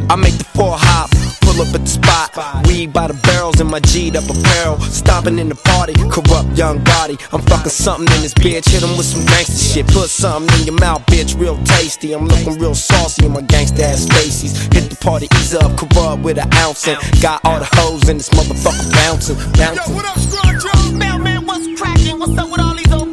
[0.07, 1.09] I make the four hop,
[1.41, 2.67] pull up at the spot.
[2.67, 4.79] Weed by the barrels in my G'd up apparel.
[4.81, 7.17] Stomping in the party, corrupt young body.
[7.33, 8.69] I'm fucking something in this bitch.
[8.69, 9.87] Hit 'em with some gangster shit.
[9.87, 12.13] Put something in your mouth, bitch, real tasty.
[12.13, 14.53] I'm looking real saucy in my gangsta ass faces.
[14.71, 16.87] Hit the party, ease up, corrupt with an ounce.
[16.87, 19.89] And got all the hoes in this motherfucker bouncing, bouncing.
[19.89, 20.93] Yo, what up, Scrunch?
[20.93, 22.19] Mailman, what's cracking?
[22.19, 23.08] What's up with all these old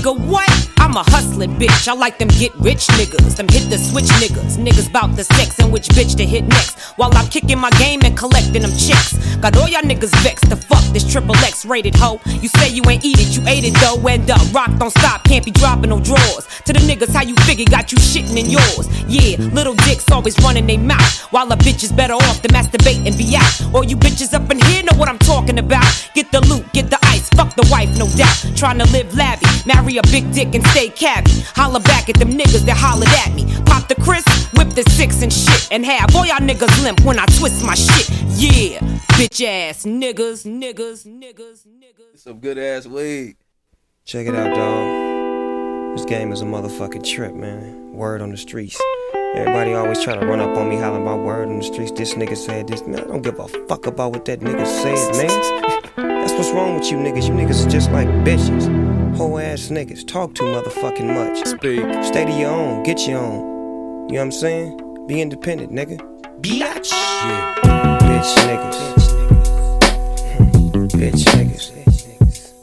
[0.00, 0.70] Nigga, what?
[0.78, 1.86] I'm a hustling bitch.
[1.86, 3.36] I like them get rich niggas.
[3.36, 4.56] Them hit the switch niggas.
[4.56, 6.78] Niggas bout the sex and which bitch to hit next.
[6.96, 9.12] While I'm kicking my game and collecting them checks.
[9.36, 10.48] Got all y'all niggas vexed.
[10.48, 12.18] to fuck this triple X rated hoe.
[12.24, 14.00] You say you ain't eat it, you ate it though.
[14.08, 16.48] And the rock don't stop, can't be dropping no drawers.
[16.64, 18.88] To the niggas, how you figure got you shitting in yours.
[19.04, 21.20] Yeah, little dicks always running they mouth.
[21.30, 23.74] While a bitch is better off to masturbate and be out.
[23.74, 25.84] All you bitches up in here know what I'm talking about.
[26.14, 28.39] Get the loot, get the ice, fuck the wife, no doubt.
[28.60, 31.30] Trying to live lavish, marry a big dick and stay cabby.
[31.56, 33.46] Holla back at them niggas that hollered at me.
[33.64, 35.68] Pop the Chris, whip the six and shit.
[35.70, 38.10] And have all y'all niggas limp when I twist my shit.
[38.36, 38.80] Yeah,
[39.16, 41.66] bitch ass niggas, niggas, niggas.
[41.66, 42.18] Niggas.
[42.18, 43.36] Some good ass weed.
[44.04, 45.96] Check it out, dog.
[45.96, 47.94] This game is a motherfucking trip, man.
[47.94, 48.78] Word on the streets.
[49.36, 51.92] Everybody always try to run up on me hollering about word on the streets.
[51.92, 52.82] This nigga said this.
[52.86, 56.19] Man, I don't give a fuck about what that nigga said, man.
[56.40, 57.28] What's wrong with you niggas.
[57.28, 59.14] You niggas are just like bitches.
[59.14, 60.08] Whole ass niggas.
[60.08, 61.46] Talk too motherfucking much.
[61.46, 61.84] Speak.
[62.02, 62.82] Stay to your own.
[62.82, 64.08] Get your own.
[64.08, 65.06] You know what I'm saying?
[65.06, 65.98] Be independent, nigga.
[66.40, 66.92] Bitch.
[66.92, 67.54] Yeah.
[68.00, 69.10] Bitch niggas.
[70.38, 70.70] Hmm.
[70.86, 71.72] Bitch niggas.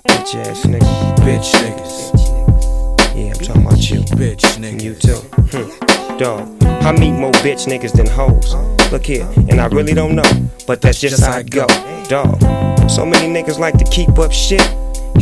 [0.07, 1.15] Bitch ass niggas.
[1.17, 3.15] Bitch niggas.
[3.15, 3.99] Yeah, I'm talking about you.
[4.17, 4.81] Bitch niggas.
[4.81, 5.21] You too.
[5.55, 5.96] Hmm.
[6.17, 6.63] Dog.
[6.63, 8.55] I meet more bitch niggas than hoes.
[8.91, 11.67] Look here, and I really don't know, but that's just how it go.
[12.09, 12.41] Dog.
[12.89, 14.67] So many niggas like to keep up shit.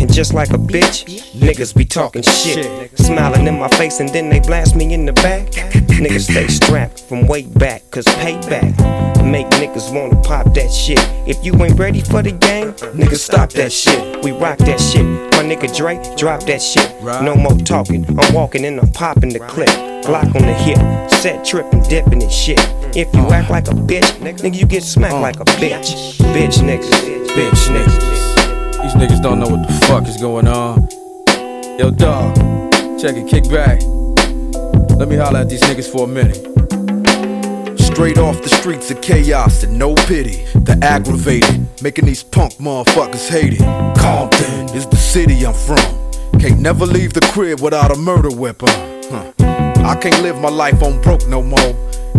[0.05, 2.95] And just like a bitch, niggas be talking shit.
[2.95, 5.47] Smiling in my face and then they blast me in the back.
[5.97, 8.77] Niggas stay strapped from way back, cause payback
[9.25, 10.99] make niggas wanna pop that shit.
[11.27, 14.23] If you ain't ready for the game, niggas stop that shit.
[14.23, 15.03] We rock that shit.
[15.03, 17.01] My nigga Dre, drop that shit.
[17.23, 19.69] No more talking, I'm walking and I'm popping the clip.
[20.05, 20.77] Glock on the hip,
[21.13, 22.59] set tripping, dipping and shit.
[22.95, 26.19] If you act like a bitch, nigga, you get smacked like a bitch.
[26.35, 28.34] Bitch niggas, bitch niggas.
[28.85, 30.87] These niggas don't know what the fuck is going on.
[31.79, 32.35] Yo, dog,
[33.01, 33.81] check it, kick back.
[34.99, 36.37] Let me holler at these niggas for a minute.
[37.79, 40.45] Straight off the streets of chaos and no pity.
[40.53, 43.97] The aggravated, making these punk motherfuckers hate it.
[43.97, 46.39] Compton is the city I'm from.
[46.39, 48.69] Can't never leave the crib without a murder weapon.
[49.09, 49.33] Huh.
[49.83, 51.57] I can't live my life on broke no more.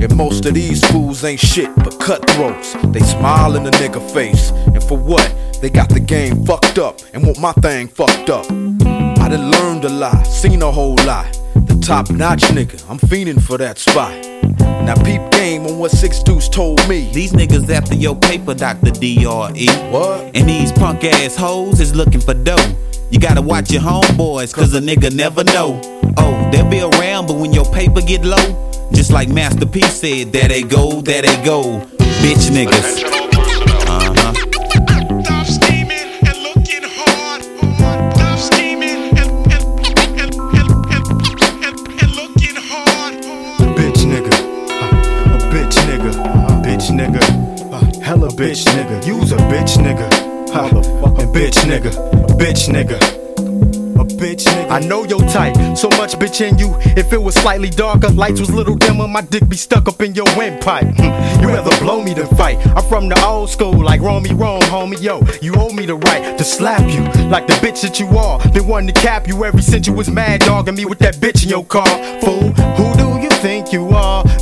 [0.02, 2.74] And most of these fools ain't shit but cutthroats.
[2.88, 4.50] They smile in the nigga face.
[4.50, 5.34] And for what?
[5.60, 8.44] They got the game fucked up and want my thing fucked up.
[8.46, 11.32] I done learned a lot, seen a whole lot.
[11.54, 14.12] The top notch nigga, I'm fiending for that spot.
[14.86, 17.10] Now peep game on what Six Deuce told me.
[17.12, 18.92] These niggas after your paper, Dr.
[18.92, 19.66] D.R.E.
[19.90, 20.36] What?
[20.36, 22.76] And these punk ass hoes is looking for dough.
[23.10, 25.80] You gotta watch your homeboys, cause a nigga never know.
[26.18, 30.32] Oh, they'll be around, but when your paper get low, just like Master P said,
[30.32, 31.80] there they go, there they go.
[32.22, 33.02] Bitch niggas.
[43.76, 44.32] Bitch nigga.
[44.70, 46.12] Uh, a bitch nigga.
[46.48, 47.22] A bitch nigga.
[47.72, 49.06] Uh, hella bitch nigga.
[49.06, 50.08] You's a bitch nigga.
[50.54, 51.92] Uh, a bitch nigga.
[52.24, 53.15] A bitch nigga.
[54.16, 54.70] Bitch nigga.
[54.70, 55.54] I know your type.
[55.76, 56.74] So much bitch in you.
[56.96, 60.14] If it was slightly darker, lights was little dimmer, my dick be stuck up in
[60.14, 60.86] your windpipe.
[60.96, 62.58] Hmm, You rather blow me than fight.
[62.76, 65.00] I'm from the old school, like roll me wrong, homie.
[65.02, 68.38] Yo, you owe me the right to slap you like the bitch that you are.
[68.52, 71.42] Been wanting to cap you ever since you was mad dogging me with that bitch
[71.44, 71.86] in your car.
[72.22, 73.15] Fool, who do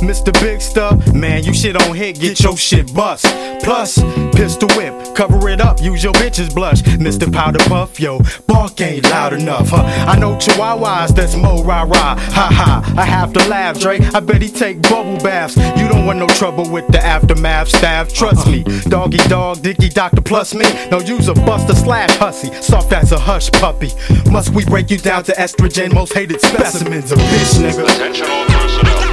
[0.05, 0.31] Mr.
[0.39, 3.25] Big Stuff, man, you shit on hit, get your shit bust.
[3.63, 3.95] Plus,
[4.35, 6.83] pistol whip, cover it up, use your bitch's blush.
[6.83, 7.31] Mr.
[7.31, 9.83] Powder Puff, yo, bark ain't loud enough, huh?
[10.07, 12.93] I know chihuahuas that's mo rah rah, ha ha.
[12.95, 13.99] I have to laugh, Dre.
[14.13, 15.57] I bet he take bubble baths.
[15.57, 18.63] You don't want no trouble with the aftermath staff, trust me.
[18.83, 20.65] Doggy dog, dicky doctor plus me.
[20.91, 23.89] No use a buster slash hussy, soft as a hush puppy.
[24.29, 27.85] Must we break you down to estrogen, most hated specimens of bitch nigga.
[27.99, 29.04] And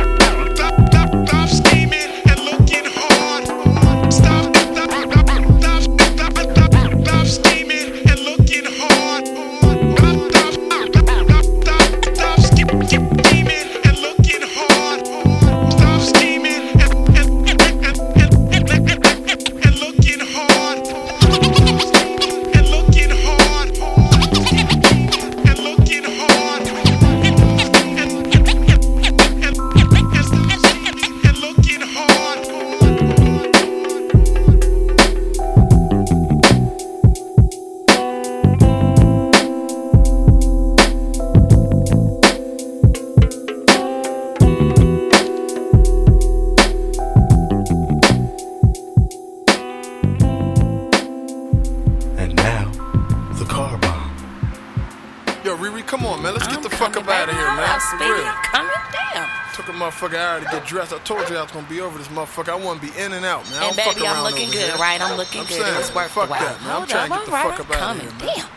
[59.83, 60.93] motherfucker hour to get dressed.
[60.93, 62.51] I told you I was gonna be over this motherfucker.
[62.51, 63.62] I want to be in and out, man.
[63.62, 64.76] And baby, I'm looking good, here.
[64.76, 65.01] right?
[65.01, 65.59] I'm looking good.
[65.61, 66.41] It saying, was worth fuck the while.
[66.41, 66.70] that, man.
[66.83, 68.37] I'm trying to get the I'm fuck up I'm out of here, man.
[68.37, 68.49] Damn.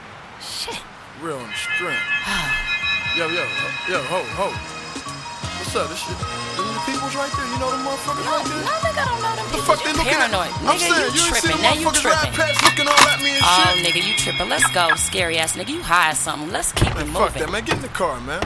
[0.41, 0.79] Shit.
[1.21, 2.05] Real the strength.
[3.17, 3.43] yo, yo,
[3.89, 4.47] yo, ho, ho.
[4.53, 5.89] What's up?
[5.89, 6.17] This shit.
[6.55, 7.47] Them the people's right there.
[7.49, 8.63] You know them motherfuckers right there?
[8.63, 9.65] No, nigga, I don't know them The people.
[9.65, 10.29] fuck they You looking at?
[10.31, 10.51] paranoid.
[10.61, 11.61] I'm Nigga, saying, you you tripping.
[11.65, 12.33] Now you ride tripping.
[12.37, 13.81] past looking all at me and Oh, shit.
[13.87, 14.49] nigga, you tripping.
[14.49, 15.69] Let's go, scary ass nigga.
[15.73, 16.51] You high or something.
[16.51, 17.13] Let's keep it moving.
[17.15, 17.63] fuck that, man.
[17.65, 18.39] Get in the car, man.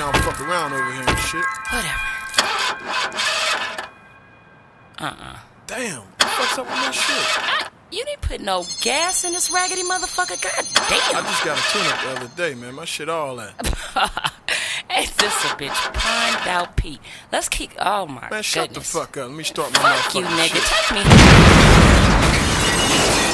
[0.00, 1.44] You I don't fuck around over here and shit.
[1.68, 2.00] Whatever.
[4.98, 5.36] Uh-uh.
[5.66, 7.70] Damn, what the fuck's up with my shit?
[7.90, 10.40] You didn't put no gas in this raggedy motherfucker.
[10.40, 11.16] God damn.
[11.16, 12.76] I just got a tune up the other day, man.
[12.76, 13.52] My shit all that.
[14.90, 17.00] Ain't this a bitch primed out Pete?
[17.30, 17.72] Let's keep.
[17.78, 19.28] Oh my Man, shut the fuck up.
[19.28, 20.54] Let me start my Fuck you, nigga.
[20.54, 20.64] shit.
[20.64, 21.04] Take
[23.26, 23.29] me.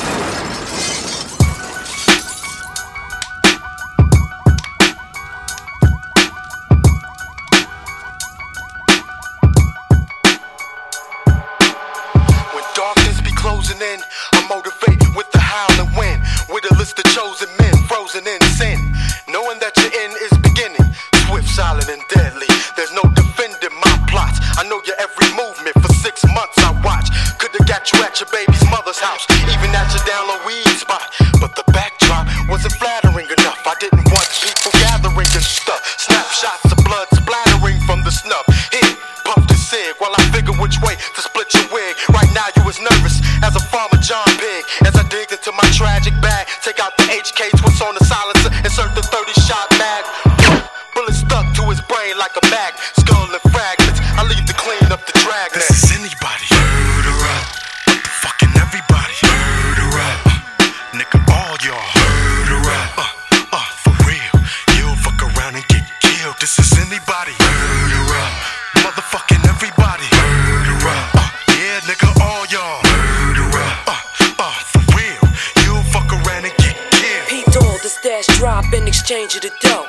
[79.07, 79.87] Exchange of the dough.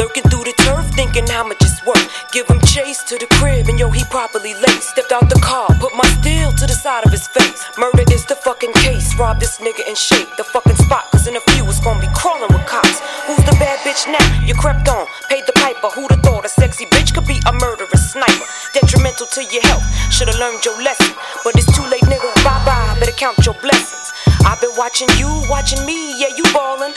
[0.00, 2.08] Lurking through the turf, thinking how much it's worth.
[2.32, 4.96] Give him chase to the crib, and yo, he properly laced.
[4.96, 7.60] Stepped out the car, put my steel to the side of his face.
[7.76, 9.12] Murder is the fucking case.
[9.18, 12.08] Rob this nigga and shake the fucking spot, cause in a few it's gonna be
[12.16, 13.04] crawling with cops.
[13.28, 14.24] Who's the bad bitch now?
[14.48, 15.92] You crept on, paid the piper.
[15.92, 18.48] Who'd have thought a sexy bitch could be a murderous sniper?
[18.72, 21.12] Detrimental to your health, should've learned your lesson.
[21.44, 22.32] But it's too late, nigga.
[22.40, 24.08] Bye bye, better count your blessings.
[24.46, 26.92] I've been watching you, watching me, yeah, you ballin'.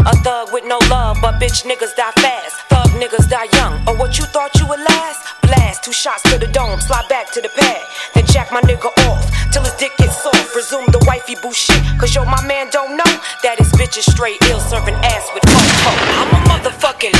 [0.00, 2.56] A thug with no love, but bitch niggas die fast.
[2.72, 3.86] Thug niggas die young.
[3.86, 5.20] Or what you thought you would last?
[5.42, 7.82] Blast, two shots to the dome, slide back to the pad.
[8.14, 10.56] Then jack my nigga off till his dick gets soft.
[10.56, 13.12] Resume the wifey boo shit, cause yo, my man don't know
[13.42, 15.44] that his bitch is straight ill, serving ass with
[15.84, 15.98] fuck.
[16.16, 17.16] I'm a motherfucking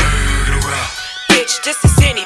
[1.28, 2.21] bitch, this is anybody.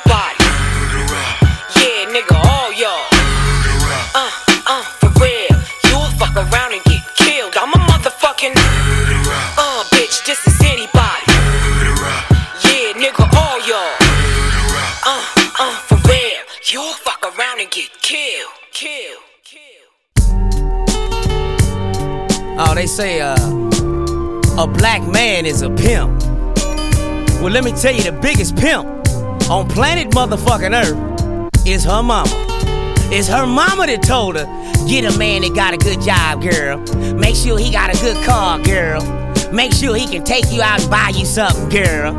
[22.59, 23.37] Oh, they say uh,
[24.57, 26.23] a black man is a pimp.
[27.43, 28.87] Well, let me tell you, the biggest pimp
[29.51, 32.31] on planet motherfucking Earth is her mama.
[33.13, 34.47] It's her mama that told her,
[34.89, 36.79] get a man that got a good job, girl.
[37.15, 39.03] Make sure he got a good car, girl.
[39.53, 42.15] Make sure he can take you out and buy you something, girl.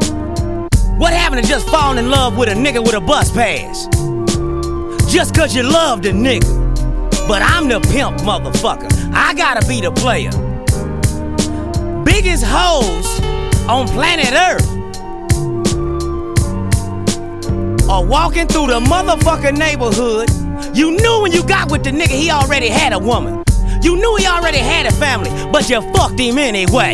[0.99, 3.87] What happened to just falling in love with a nigga with a bus pass?
[5.11, 6.66] Just cause you love a nigga.
[7.27, 8.89] But I'm the pimp, motherfucker.
[9.13, 10.31] I gotta be the player.
[12.05, 13.19] Biggest hoes
[13.67, 14.65] on planet Earth
[17.89, 20.29] are walking through the motherfucking neighborhood.
[20.73, 23.43] You knew when you got with the nigga he already had a woman.
[23.81, 26.93] You knew he already had a family, but you fucked him anyway.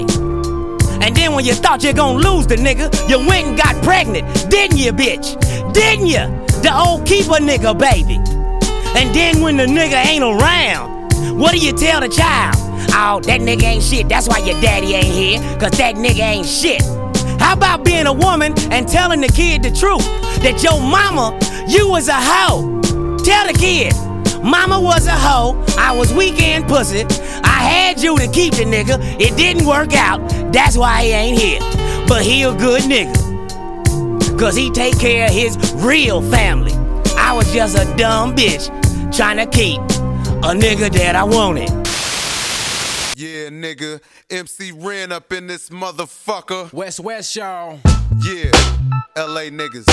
[1.02, 4.50] And then when you thought you're gonna lose the nigga, you went and got pregnant,
[4.50, 5.40] didn't you, bitch?
[5.74, 6.26] Didn't you?
[6.64, 8.33] The old keeper nigga, baby.
[8.96, 12.56] And then when the nigga ain't around, what do you tell the child?
[12.96, 14.08] Oh, that nigga ain't shit.
[14.08, 16.84] That's why your daddy ain't here, cause that nigga ain't shit.
[17.40, 20.06] How about being a woman and telling the kid the truth?
[20.44, 21.38] That your mama,
[21.68, 22.82] you was a hoe.
[23.24, 23.94] Tell the kid,
[24.44, 25.64] mama was a hoe.
[25.78, 27.04] I was weekend pussy.
[27.44, 29.00] I had you to keep the nigga.
[29.20, 30.20] It didn't work out.
[30.54, 31.60] That's why he ain't here.
[32.08, 33.18] But he a good nigga.
[34.40, 36.74] Cause he take care of his real family.
[37.18, 38.83] I was just a dumb bitch
[39.16, 41.70] trying to keep a nigga that I wanted.
[43.16, 44.02] Yeah, nigga.
[44.30, 46.74] MC Ren up in this motherfucker.
[46.74, 47.80] West West, y'all.
[48.26, 48.52] Yeah.
[49.16, 49.88] LA niggas.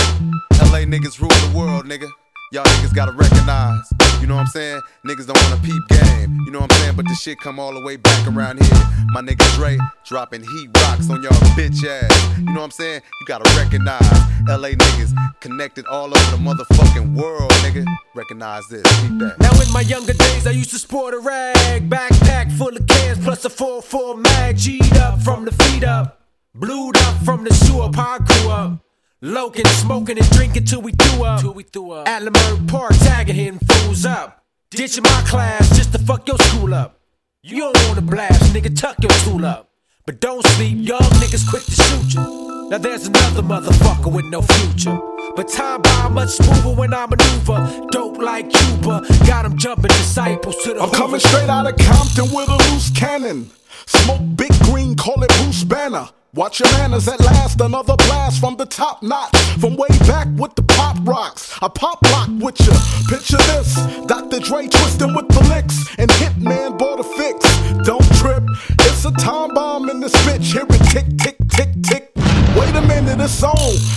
[0.73, 2.09] LA niggas rule the world, nigga.
[2.53, 3.93] Y'all niggas gotta recognize.
[4.21, 4.81] You know what I'm saying?
[5.07, 6.37] Niggas don't wanna peep game.
[6.45, 6.97] You know what I'm saying?
[6.97, 8.83] But this shit come all the way back around here.
[9.13, 12.39] My nigga Dre dropping heat rocks on y'all bitch ass.
[12.39, 13.03] You know what I'm saying?
[13.21, 14.03] You gotta recognize.
[14.49, 17.87] LA niggas connected all over the motherfucking world, nigga.
[18.17, 18.83] Recognize this.
[19.01, 19.37] Keep that.
[19.39, 23.23] Now in my younger days, I used to sport a rag, backpack full of cans
[23.23, 26.21] plus a 4-4 mag, G'd up from the feet up,
[26.57, 28.90] blued up from the sewer, I grew up.
[29.23, 31.43] Loking, smoking, and drinking till we threw up.
[31.43, 32.09] Till we threw up.
[32.09, 34.47] At Leimert Park, tagging hitting fools up.
[34.71, 37.01] Ditching my class just to fuck your school up.
[37.43, 39.69] You don't wanna blast, nigga, tuck your tool up.
[40.07, 42.69] But don't sleep, young niggas quick to shoot you.
[42.71, 44.99] Now there's another motherfucker with no future.
[45.37, 47.89] But time by much smoother when I maneuver.
[47.91, 52.33] Dope like Cuba, got 'em jumping disciples to the I'm coming straight out of Compton
[52.35, 53.51] with a loose cannon.
[53.85, 56.09] Smoke big green, call it Bruce Banner.
[56.33, 59.37] Watch your manners at last, another blast from the top notch.
[59.59, 61.59] From way back with the pop rocks.
[61.61, 62.73] I pop lock with ya.
[63.09, 63.75] Picture this
[64.07, 64.39] Dr.
[64.39, 65.93] Dre twisting with the licks.
[65.99, 67.45] And Hittman bought a fix.
[67.85, 68.45] Don't trip,
[68.87, 70.53] it's a time bomb in this bitch.
[70.53, 72.13] Hear it tick, tick, tick, tick.
[72.55, 73.57] Wait a minute, it's on.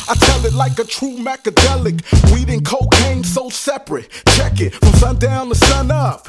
[0.10, 2.02] I tell it like a true macadelic.
[2.34, 4.10] Weed and cocaine so separate.
[4.30, 6.26] Check it from sundown to sun up.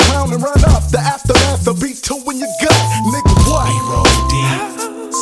[0.00, 0.88] Clown and run up.
[0.88, 2.72] The aftermath, beat two in your gut.
[3.12, 3.68] Nigga, what?
[3.68, 4.75] We roll deep,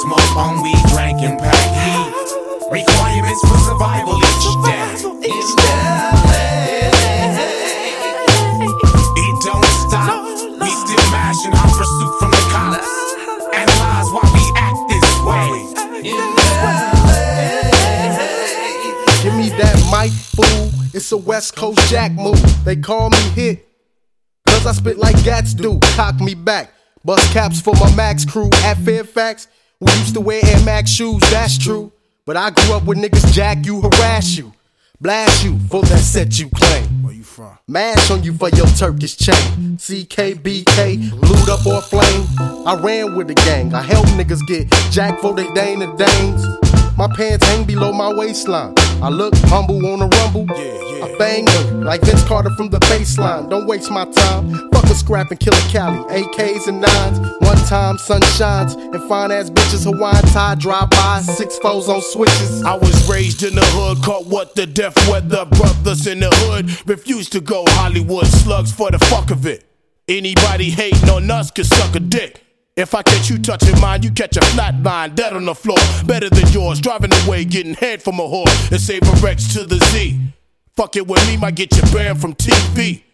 [0.05, 2.12] smoke on weed, drank and pack heat.
[2.70, 4.84] Requirements for survival each day.
[5.32, 6.92] Each day.
[9.24, 10.20] It don't stop.
[10.61, 12.92] We still mashing our pursuit from the cops.
[13.57, 15.48] Analyze why we act this way.
[19.22, 20.68] Give me that mic, fool.
[20.92, 22.42] It's a West Coast Jack move.
[22.64, 23.66] They call me hit.
[24.48, 25.78] Cause I spit like gats do.
[25.96, 26.74] Cock me back.
[27.05, 29.48] Bust caps for my Max crew at Fairfax.
[29.81, 31.93] We used to wear Air Max shoes, that's true.
[32.27, 34.53] But I grew up with niggas jack you, harass you.
[35.01, 37.03] Blast you for that set you claim.
[37.03, 37.59] Where you from?
[37.68, 39.77] Mash on you for your Turkish chain.
[39.77, 42.27] CKBK, blued up or flame.
[42.66, 43.75] I ran with the gang.
[43.75, 46.63] I helped niggas get jack for they Dane and Danes.
[46.97, 48.72] My pants hang below my waistline.
[49.03, 50.47] I look humble on a rumble.
[50.49, 53.51] I bang them like Vince Carter from the baseline.
[53.51, 54.70] Don't waste my time.
[54.70, 55.99] Fuck a scrap and kill a Cali.
[56.22, 57.18] AKs and nines.
[57.40, 61.20] One time sun shines and fine ass bitches Hawaiian tie drive by.
[61.20, 62.62] Six foes on switches.
[62.62, 65.45] I was raised in the hood, caught what the death weather.
[65.47, 69.64] Brothers in the hood refused to go Hollywood slugs for the fuck of it.
[70.07, 72.45] Anybody hating on us can suck a dick.
[72.77, 75.79] If I catch you touching mine, you catch a flat line, dead on the floor.
[76.07, 78.49] Better than yours, driving away, getting head from a whore.
[78.72, 80.18] And save a Rex to the Z.
[80.75, 83.05] Fuck it with me, might get you banned from TV.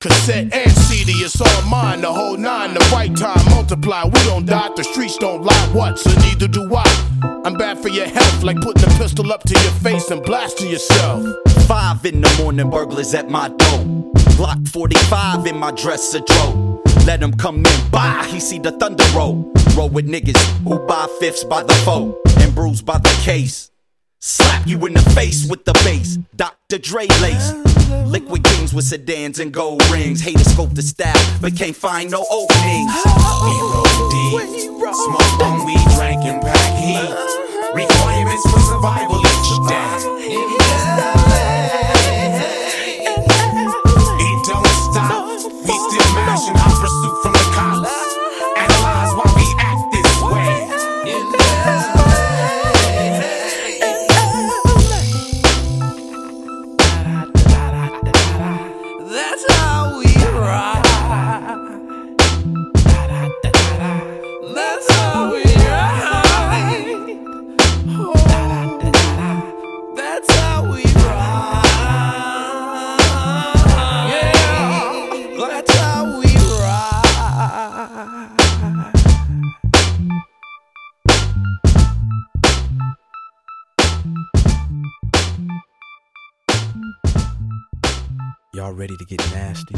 [0.00, 2.00] Cassette and CD, it's all mine.
[2.00, 4.02] The whole nine, the right time, multiply.
[4.04, 5.68] We don't die, the streets don't lie.
[5.72, 5.96] What?
[6.00, 7.42] So neither do I.
[7.44, 10.70] I'm bad for your health, like putting a pistol up to your face and blasting
[10.70, 11.24] yourself.
[11.68, 13.84] Five in the morning, burglars at my door.
[14.34, 16.82] Glock 45 in my dresser drawer.
[17.08, 19.50] Let him come in, bye, he see the thunder roll.
[19.74, 23.70] Roll with niggas who buy fifths by the foe and bruised by the case.
[24.18, 26.18] Slap you in the face with the bass.
[26.36, 26.76] Dr.
[26.76, 27.54] Dre lace.
[28.04, 30.20] Liquid kings with sedans and gold rings.
[30.20, 32.92] Haters scope the style, but can't find no openings.
[33.40, 37.08] We roll deep, smoke on weed, drank and pack heat.
[37.72, 39.22] Requirements for survival
[88.78, 89.77] ready to get nasty?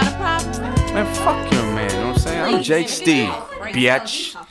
[0.00, 0.94] Got a problem?
[0.94, 1.90] Man, fuck your man.
[1.90, 2.54] You know what I'm saying?
[2.54, 4.34] I'm Jake Steve, biatch.
[4.34, 4.46] What?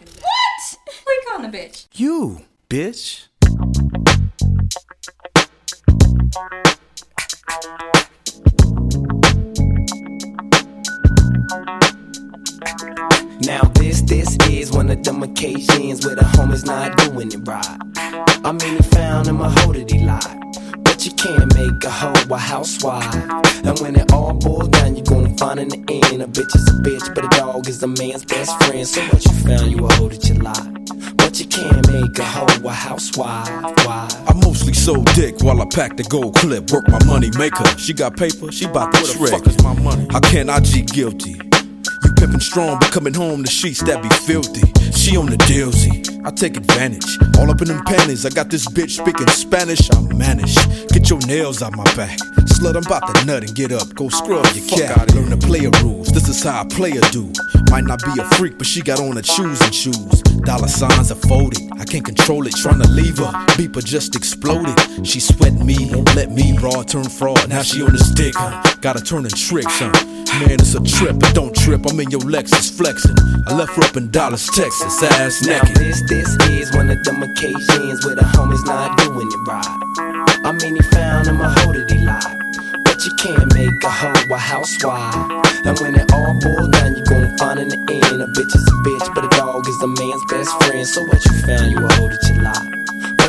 [1.03, 1.87] Freak calling the bitch.
[1.93, 3.25] You, bitch.
[13.45, 17.65] Now this, this is one of them occasions where the homies not doing it right.
[18.45, 20.39] I mean, he found him a hoe that he lied.
[20.99, 23.15] But you can't make a hoe a housewife.
[23.63, 25.77] And when it all boils down, you're gonna find in the
[26.11, 28.85] end a bitch is a bitch, but a dog is a man's best friend.
[28.85, 31.15] So what you found, you a hoe that you lied.
[31.15, 33.47] But you can't make a hoe a housewife.
[33.85, 34.09] Why?
[34.27, 36.69] I mostly sold dick while I packed the gold clip.
[36.69, 37.63] Work my money maker.
[37.77, 39.31] She got paper, she bout to Where the trick.
[39.31, 40.05] fuck is my money?
[40.11, 41.39] How can I G guilty?
[42.03, 44.67] You pimpin' strong, but coming home the sheets that be filthy.
[44.91, 46.08] She on the dealsy.
[46.25, 47.17] I take advantage.
[47.37, 48.25] All up in them panties.
[48.25, 49.89] I got this bitch speaking Spanish.
[49.91, 50.55] I'm manage.
[50.89, 52.17] Get your nails out my back.
[52.59, 53.93] Slut, I'm about to nut and get up.
[53.95, 55.13] Go scrub your cat.
[55.15, 56.09] Learn the player rules.
[56.09, 57.31] This is how a player do.
[57.71, 60.21] Might not be a freak, but she got on her shoes and shoes.
[60.43, 61.61] Dollar signs are folded.
[61.79, 62.55] I can't control it.
[62.55, 63.31] Trying to leave her.
[63.55, 64.77] Beeper just exploded.
[65.07, 65.89] She sweating me.
[65.93, 66.57] Won't let me.
[66.59, 67.47] Broad turn fraud.
[67.49, 68.61] Now she on this dick, huh?
[68.81, 69.91] Gotta turn in tricks, huh?
[70.39, 71.85] Man, it's a trip, but don't trip.
[71.89, 73.15] I'm in your Lexus flexing.
[73.47, 75.75] I left her up in Dallas, Texas, ass Now naked.
[75.77, 80.43] this, this is one of them occasions where the homies not doing it right.
[80.43, 82.83] I mean, he found him a hoe that he lied.
[82.83, 85.15] But you can't make a hoe a housewife.
[85.65, 88.67] And when it all boils down, you're gonna find in the end a bitch is
[88.67, 90.87] a bitch, but a dog is a man's best friend.
[90.87, 92.68] So what you found, you a hoe that you lied.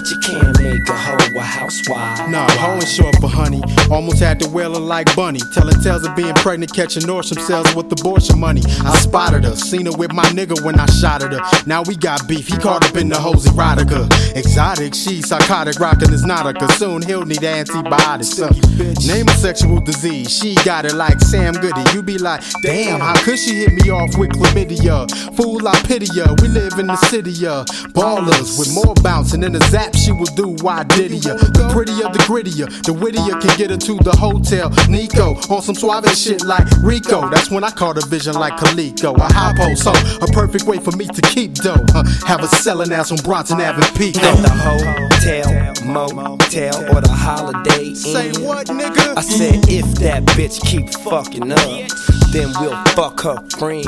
[0.01, 2.27] But you can't make a hoe a housewife.
[2.31, 3.61] Nah, hoe ain't short for honey.
[3.91, 5.41] Almost had to wail her like bunny.
[5.53, 8.63] Telling tales of being pregnant, catching Norsham cells with abortion money.
[8.83, 11.43] I spotted her, seen her with my nigga when I shot at her.
[11.67, 14.09] Now we got beef, he caught up in the hose erotica.
[14.35, 18.41] Exotic, she psychotic, rockin' is not a soon he'll need antibiotics.
[18.41, 18.49] Uh,
[19.07, 21.85] name a sexual disease, she got it like Sam Goody.
[21.93, 25.11] You be like, damn, how could she hit me off with chlamydia?
[25.37, 26.35] Fool, I pity ya.
[26.41, 29.90] We live in the city, uh, ballers with more bouncing than a zap.
[29.95, 30.57] She will do.
[30.63, 31.35] Why did ya?
[31.35, 34.71] The prettier, the grittier, the wittier can get her to the hotel.
[34.89, 37.29] Nico on some suave shit like Rico.
[37.29, 39.17] That's when I caught a vision like Kaliko.
[39.17, 41.85] A high post, so a perfect way for me to keep dough.
[41.91, 44.21] Huh, have a selling ass on Bronson Avenue Pico.
[44.21, 45.49] At the hotel,
[45.87, 47.97] motel, or the holiday Inn.
[47.97, 49.17] Say what, nigga?
[49.17, 51.89] I said if that bitch keep fucking up,
[52.33, 53.87] then we'll fuck her friends.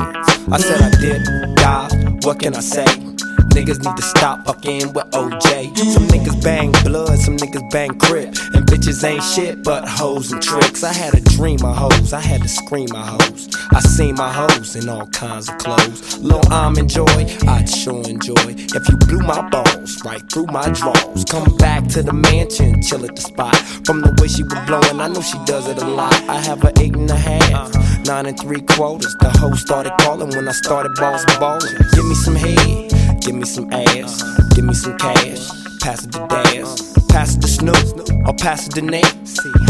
[0.51, 3.12] I said I did, God, what can I say?
[3.53, 5.77] Niggas need to stop fucking with OJ.
[5.77, 8.29] Some niggas bang blood, some niggas bang crip.
[8.53, 10.83] And bitches ain't shit but hoes and tricks.
[10.83, 13.49] I had a dream of hoes, I had to scream my hoes.
[13.71, 16.17] I seen my hoes in all kinds of clothes.
[16.19, 17.05] Lil' I'm enjoy,
[17.47, 18.33] I'd sure enjoy.
[18.47, 21.25] If you blew my balls right through my drawers.
[21.25, 23.55] Come back to the mansion, chill at the spot.
[23.85, 26.13] From the way she was blowing, I know she does it a lot.
[26.29, 28.03] I have her eight and a half, uh-huh.
[28.05, 29.15] nine and three quarters.
[29.19, 31.75] The hoe started calling when I started boss ballin'.
[31.93, 32.91] Give me some head,
[33.25, 34.21] give me some ass,
[34.53, 35.47] give me some cash.
[35.79, 39.15] Pass it to Daz, pass it to Snoop, or pass it to Nate.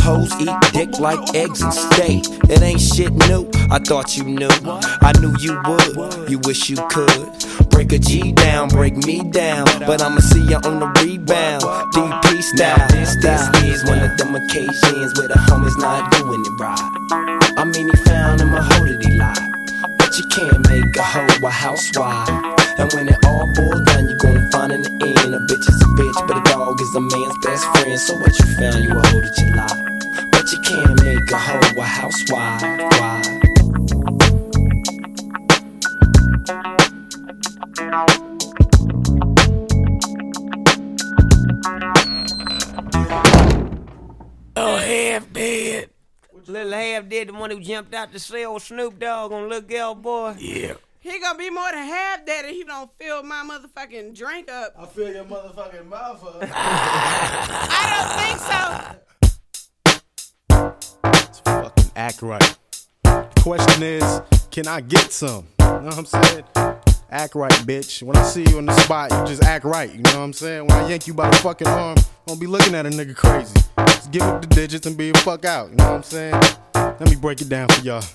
[0.02, 2.24] Hoes eat dick like eggs and steak.
[2.50, 3.50] It ain't shit new.
[3.72, 4.50] I thought you knew.
[4.62, 6.30] I knew you would.
[6.30, 7.70] You wish you could.
[7.70, 9.66] Break a G down, break me down.
[9.86, 11.64] But I'ma see you on the rebound.
[11.94, 12.88] DP style.
[12.90, 17.54] This, this is one of them occasions where the homies not doing it right.
[17.58, 19.98] I mean, he found him a hoe that he lied.
[19.98, 22.63] But you can't make a hoe a housewife.
[22.76, 25.82] And when it all boils down, you gon' find in the end a bitch is
[25.82, 28.00] a bitch, but a dog is a man's best friend.
[28.00, 29.94] So what you found, you a hoe that you lie.
[30.32, 32.62] But you can't make a hoe a housewife.
[33.00, 33.44] Why?
[44.56, 45.90] Oh, half dead.
[46.48, 49.96] Little half dead, the one who jumped out to sell Snoop Dogg on Little Girl
[49.96, 50.36] Boy.
[50.40, 50.74] Yeah.
[51.04, 54.74] He gonna be more than half dead if he don't fill my motherfucking drink up.
[54.80, 56.38] I fill your motherfucking mouth up.
[56.56, 58.56] I don't think so.
[61.44, 62.58] fucking act right.
[63.04, 65.46] The question is, can I get some?
[65.60, 66.46] You know what I'm saying?
[67.10, 68.02] Act right, bitch.
[68.02, 69.94] When I see you in the spot, you just act right.
[69.94, 70.68] You know what I'm saying?
[70.68, 73.14] When I yank you by the fucking arm, I don't be looking at a nigga
[73.14, 73.56] crazy.
[73.88, 75.70] Just give up the digits and be a fuck out.
[75.70, 76.42] You know what I'm saying?
[76.74, 78.06] Let me break it down for y'all.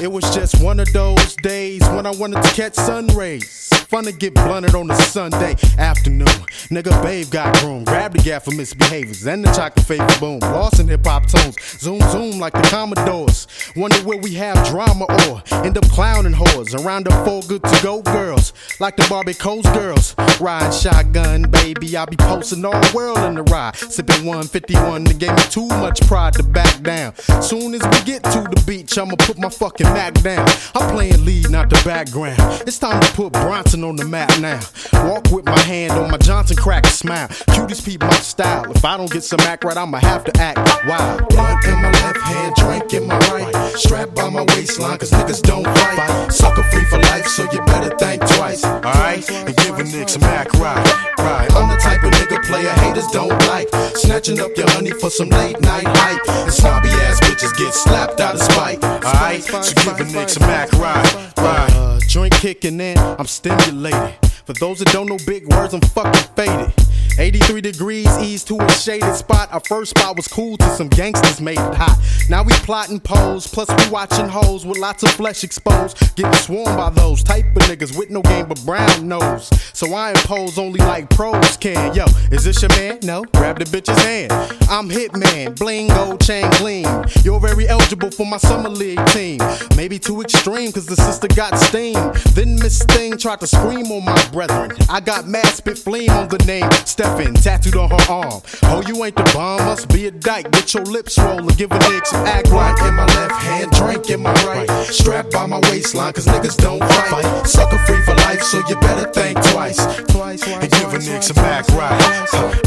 [0.00, 3.55] It was just one of those days when I wanted to catch sun rays.
[3.88, 6.26] Fun to get blunted on a Sunday afternoon.
[6.70, 7.84] Nigga, babe got room.
[7.84, 10.40] Grab the gap for misbehaviors and the chocolate favor boom.
[10.40, 11.56] Lost in hip hop tones.
[11.78, 13.46] Zoom, zoom like the Commodores.
[13.76, 16.74] Wonder where we have drama or end up clowning whores.
[16.74, 18.52] Around the four good to go girls.
[18.80, 20.16] Like the Barbie Coast girls.
[20.40, 21.96] Ride shotgun, baby.
[21.96, 23.76] I'll be posting all the world in the ride.
[23.76, 25.04] Sipping 151.
[25.04, 27.14] That gave me too much pride to back down.
[27.40, 30.48] Soon as we get to the beach, I'ma put my fucking Mac down.
[30.74, 32.40] I'm playing lead, not the background.
[32.66, 34.60] It's time to put Bronson on the map now.
[35.04, 37.28] Walk with my hand on my Johnson cracker smile.
[37.28, 38.70] Cuties peep my style.
[38.70, 41.28] If I don't get some act right, I'ma have to act wild.
[41.28, 43.54] Blunt in my left hand, drink in my right.
[43.76, 46.32] Strapped by my waistline, cause niggas don't fight.
[46.32, 48.64] Sucker free for life, so you better think twice.
[48.64, 49.30] Alright?
[49.30, 51.14] And give a nigga some act right.
[51.18, 51.52] Right.
[51.54, 53.68] I'm the type of nigga player haters don't like.
[53.96, 56.28] Snatching up your honey for some late night hype.
[56.28, 58.82] And snobby ass bitches get slapped out of spite.
[58.84, 59.42] Alright?
[59.42, 61.32] So give a nigga some act right.
[61.36, 61.70] Right.
[61.72, 63.26] Uh, joint kicking in, I'm
[63.66, 64.25] stimulated.
[64.46, 66.72] For those that don't know big words, I'm fucking faded.
[67.18, 69.52] 83 degrees, ease to a shaded spot.
[69.52, 71.98] Our first spot was cool till some gangsters made it hot.
[72.28, 76.14] Now we plotting pose, plus we watching hoes with lots of flesh exposed.
[76.14, 79.48] Getting swarmed by those type of niggas with no game but brown nose.
[79.72, 81.94] So I impose only like pros can.
[81.94, 82.98] Yo, is this your man?
[83.02, 84.32] No, grab the bitch's hand.
[84.68, 86.86] I'm Hittman, bling, gold chain gleam.
[87.24, 89.40] You're very eligible for my summer league team.
[89.74, 91.96] Maybe too extreme, cause the sister got steam.
[92.34, 94.70] Then Miss Thing tried to scream on my brethren.
[94.90, 98.42] I got mad spit flame on the name Stefan, tattooed on her arm.
[98.64, 100.50] Oh, you ain't the bomb, must be a dyke.
[100.52, 102.76] Get your lips rolling, give a nigga some act right.
[102.86, 104.68] in my left hand, drink in my right.
[104.92, 107.46] Strapped by my waistline, cause niggas don't fight.
[107.46, 109.80] Sucker free for life, so you better think twice.
[109.80, 111.96] And give a nigga some act right.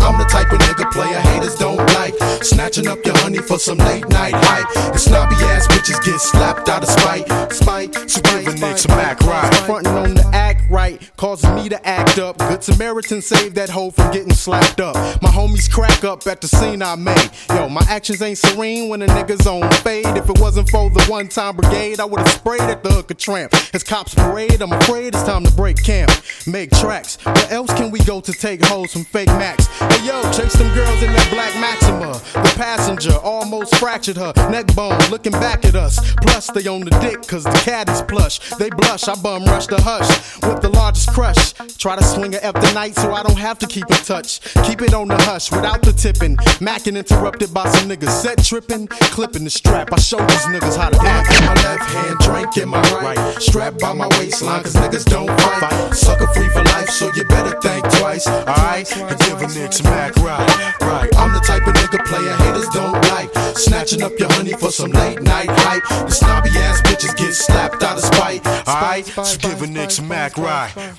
[0.01, 2.15] I'm the type of nigga player haters don't like.
[2.41, 4.65] Snatching up your honey for some late night hype.
[4.89, 7.29] And snobby ass bitches get slapped out of spite.
[7.51, 9.53] Spite, so give a nigga some act right.
[9.67, 10.48] Frontin' on the act
[10.79, 12.37] right causes me to act up.
[12.37, 14.95] Good Samaritan saved that hoe from getting slapped up.
[15.21, 17.29] My homies crack up at the scene I made.
[17.49, 20.05] Yo, my actions ain't serene when a nigga's on fade.
[20.21, 23.17] If it wasn't for the one time brigade, I would've sprayed at the hook of
[23.17, 23.53] tramp.
[23.73, 26.11] As cops parade, I'm afraid it's time to break camp.
[26.47, 27.17] Make tracks.
[27.25, 29.67] Where else can we go to take hoes from fake Max?
[29.91, 32.13] Hey yo, chase them girls in that black Maxima.
[32.47, 35.99] The passenger almost fractured her neck bone, looking back at us.
[36.21, 38.39] Plus, they on the dick, cause the cat is plush.
[38.61, 40.09] They blush, I bum rush the hush
[40.41, 41.53] with the largest crush.
[41.77, 44.41] Try to swing a F the night so I don't have to keep in touch.
[44.65, 46.37] Keep it on the hush without the tipping.
[46.59, 49.93] Mackin' interrupted by some niggas set tripping, clipping the strap.
[49.93, 51.31] I show these niggas how to act.
[51.31, 53.41] in my left hand, drink in my right.
[53.41, 55.93] Strap by my waistline, cause niggas don't fight.
[55.95, 58.27] Sucker free for life, so you better think twice.
[58.27, 58.91] Alright?
[58.97, 60.75] And give a nigga some act right.
[60.81, 61.09] Right.
[61.15, 63.31] I'm the type of nigga player haters don't like.
[63.55, 65.83] Snatching up your honey for some late night hype.
[65.87, 68.45] The snobby ass bitches get slapped out of spite.
[68.67, 69.05] Alright?
[69.05, 70.48] So give a nigga some Mac right,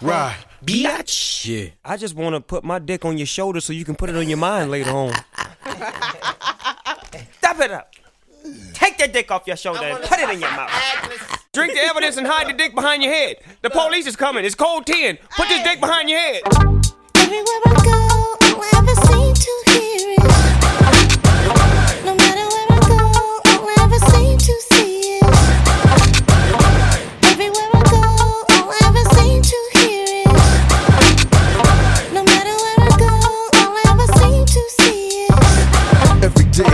[0.02, 0.36] right.
[0.64, 1.46] Biatch.
[1.46, 1.70] Yeah.
[1.84, 4.16] I just want to put my dick on your shoulder so you can put it
[4.16, 5.12] on your mind later on.
[7.38, 7.94] Stop it up.
[8.72, 10.70] Take that dick off your shoulder and put it in your mouth.
[11.52, 13.36] Drink the evidence and hide the dick behind your head.
[13.62, 14.44] The police is coming.
[14.44, 15.18] It's cold 10.
[15.36, 16.42] Put this dick behind your head.
[17.16, 17.90] Everywhere I go,
[18.54, 20.19] all I ever seem to hear is.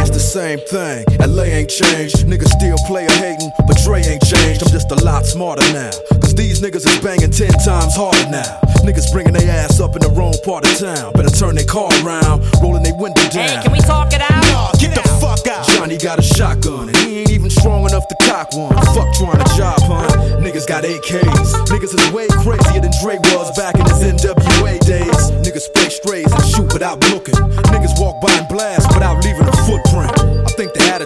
[0.01, 1.07] It's the same thing.
[1.23, 2.27] LA ain't changed.
[2.27, 4.63] Niggas still player hating, but Dre ain't changed.
[4.63, 5.91] I'm just a lot smarter now.
[6.19, 8.59] Cause these niggas is banging ten times harder now.
[8.83, 11.13] Niggas bringing their ass up in the wrong part of town.
[11.15, 13.47] Better turn their car around, rolling their window down.
[13.47, 14.43] Hey, can we talk it out?
[14.51, 15.67] Nah, get the fuck out.
[15.79, 18.75] Johnny got a shotgun, and he ain't even strong enough to cock one.
[18.91, 20.11] Fuck trying to job hunt.
[20.43, 21.51] Niggas got AKs.
[21.71, 25.31] Niggas is way crazier than Dre was back in his NWA days.
[25.47, 27.35] Niggas spray strays and shoot without looking.
[27.71, 29.76] Niggas walk by and blast without leaving a footprint.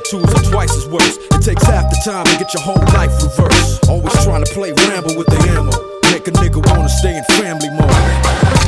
[0.00, 1.18] Attitudes are twice as worse.
[1.18, 3.86] It takes half the time to get your whole life reversed.
[3.86, 5.72] Always trying to play Rambo with the ammo.
[6.10, 8.59] Make a nigga wanna stay in family mode.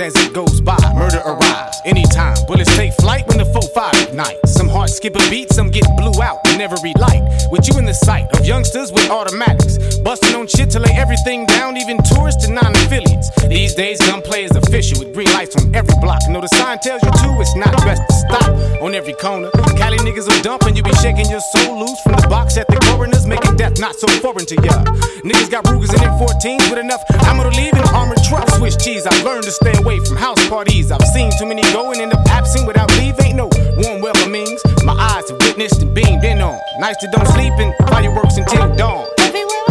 [0.00, 0.76] As it goes by.
[0.94, 2.36] Murder arrives anytime.
[2.46, 4.53] Bullets take flight when the 4-5 ignites.
[4.74, 7.22] Some hearts skip a beat, some get blew out and never relight.
[7.52, 9.78] With you in the sight of youngsters with automatics.
[10.02, 13.30] Busting on shit to lay everything down, even tourists and non-affiliates.
[13.46, 16.18] These days, gunplay is official with green lights on every block.
[16.28, 18.50] Know the sign tells you to, it's not best to stop
[18.82, 19.48] on every corner.
[19.78, 22.66] Cali niggas will dump and you be shaking your soul loose from the box at
[22.66, 24.82] the coroners, making death not so foreign to ya.
[25.22, 28.58] Niggas got Rugers and M14s with enough ammo to leave in armored trucks.
[28.58, 30.90] Swiss cheese, I've learned to stay away from house parties.
[30.90, 33.14] I've seen too many go and end up absent without leave.
[33.22, 33.48] Ain't no
[33.78, 34.63] warm welcomings.
[34.84, 36.60] My eyes have witnessed and beamed in on.
[36.78, 39.06] Nights that don't sleep and fireworks until dawn.
[39.18, 39.63] Everywhere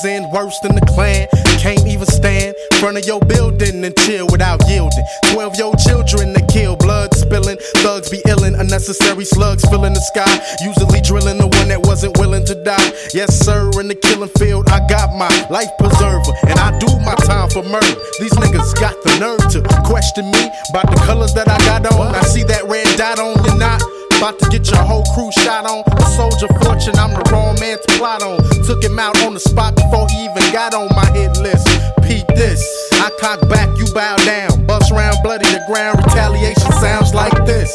[0.00, 1.28] brothers in worse than the clan.
[1.58, 5.04] Can't even stand in front of your building and chill without yielding.
[5.32, 7.58] Twelve year old children that kill, blood spilling.
[7.82, 10.30] Thugs be illin', unnecessary slugs filling the sky.
[10.64, 12.92] Usually drilling the one that wasn't willing to die.
[13.14, 16.32] Yes, sir, in the killing field, I got my life preserver.
[16.48, 18.00] And I do my time for murder.
[18.20, 22.14] These niggas got the nerve to question me about the colors that I got on.
[22.14, 23.82] I see that red dot on your knot.
[24.20, 25.82] About to get your whole crew shot on.
[25.96, 28.36] A soldier fortune, I'm the wrong man to plot on.
[28.66, 31.66] Took him out on the spot before he even got on my hit list.
[32.04, 32.60] Peep this.
[33.00, 34.66] I cock back, you bow down.
[34.66, 36.04] Bust round, bloody the ground.
[36.04, 37.72] Retaliation sounds like this.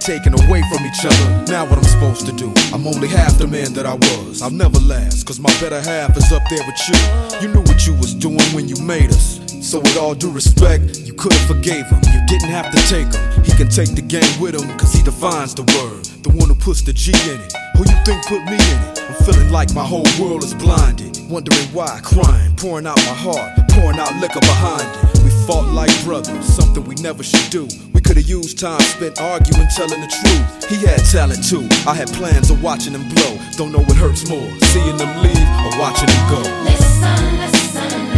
[0.00, 1.44] Taken away from each other.
[1.52, 2.52] Now what I'm supposed to do?
[2.72, 4.42] I'm only half the man that I was.
[4.42, 6.98] I'll never last, cause my better half is up there with you.
[7.40, 9.38] You knew what you was doing when you made us.
[9.60, 12.00] So with all due respect, you could've forgave him.
[12.12, 13.44] You didn't have to take him.
[13.44, 16.04] He can take the game with him, cause he defines the word.
[16.24, 17.52] The one who puts the G in it.
[17.76, 19.00] Who you think put me in it?
[19.04, 21.18] I'm feeling like my whole world is blinded.
[21.28, 25.22] Wondering why, crying, pouring out my heart, pouring out liquor behind it.
[25.22, 27.68] We fought like brothers, something we never should do.
[28.10, 30.68] Could've used time spent arguing, telling the truth.
[30.68, 31.68] He had talent too.
[31.88, 33.38] I had plans of watching him blow.
[33.52, 36.42] Don't know what hurts more, seeing them leave or watching him go.
[36.64, 38.09] Listen, listen.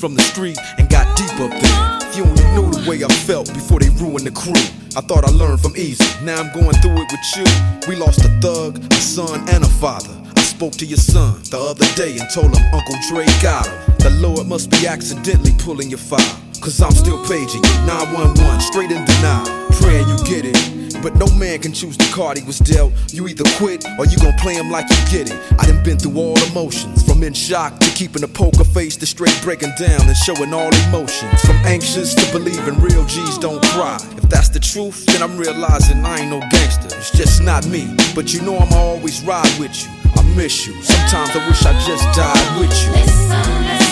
[0.00, 2.08] From the street and got deep up there.
[2.08, 4.52] If you only knew the way I felt before they ruined the crew.
[4.94, 7.44] I thought I learned from Eazy, now I'm going through it with you.
[7.88, 10.12] We lost a thug, a son, and a father.
[10.36, 13.96] I spoke to your son the other day and told him Uncle Dre got him.
[13.98, 16.40] The Lord must be accidentally pulling your file.
[16.60, 19.48] Cause I'm still paging you, 911, straight in denial.
[19.80, 20.75] Praying you get it.
[21.06, 22.92] But no man can choose the card he was dealt.
[23.14, 25.38] You either quit or you gon' play him like you get it.
[25.56, 29.06] I done been through all emotions, from in shock to keeping a poker face to
[29.06, 31.40] straight breaking down and showing all emotions.
[31.42, 33.98] From anxious to believing real G's don't cry.
[34.16, 36.96] If that's the truth, then I'm realizing I ain't no gangster.
[36.98, 37.86] It's just not me.
[38.16, 39.92] But you know I'ma always ride with you.
[40.16, 40.74] I miss you.
[40.82, 43.85] Sometimes I wish I just died with you.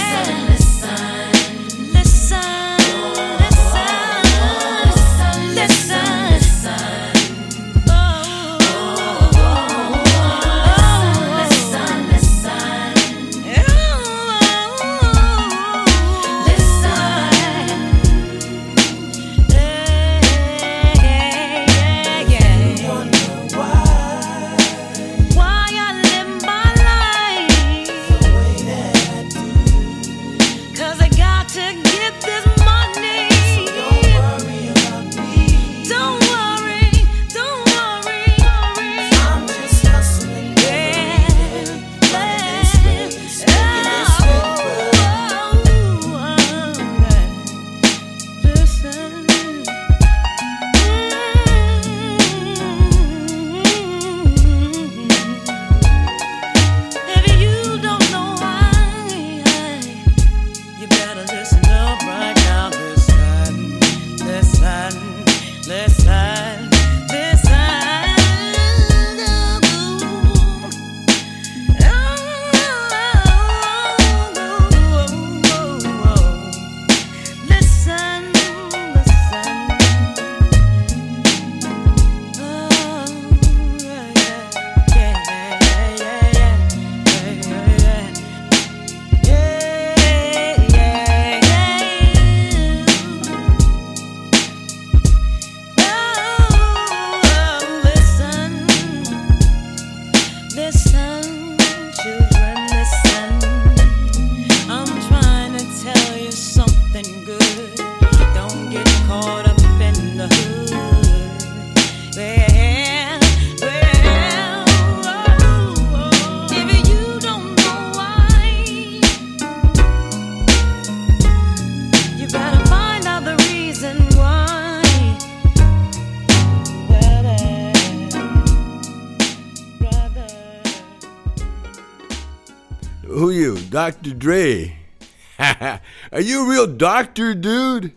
[134.24, 134.78] Dre?
[135.38, 135.80] Are
[136.18, 137.92] you a real doctor, dude?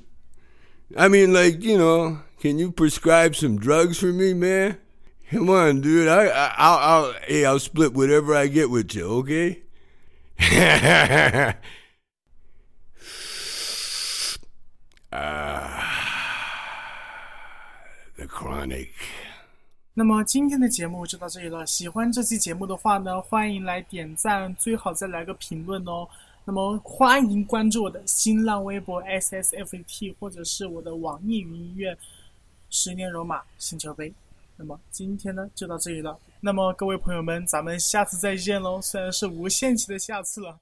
[0.97, 4.77] I mean, like, you know, can you prescribe some drugs for me, man?
[5.31, 6.09] Come on, dude.
[6.09, 9.61] I, I I'll, I'll, hey, I'll split whatever I get with you, okay?
[15.13, 15.87] Ah,
[18.17, 18.93] the chronic.
[19.99, 21.65] 那么今天的节目就到这里了。
[21.65, 26.07] 喜欢这期节目的话呢，欢迎来点赞，最好再来个评论哦。
[26.45, 31.97] 那么欢迎关注我的新浪微博 ssft，或者是我的网易云音乐
[32.69, 34.13] 十年罗马星球杯。
[34.55, 36.15] 那么今天呢就到这里了。
[36.41, 38.79] 那么各位朋友们，咱们下次再见喽！
[38.79, 40.59] 虽然是无限期的下次了。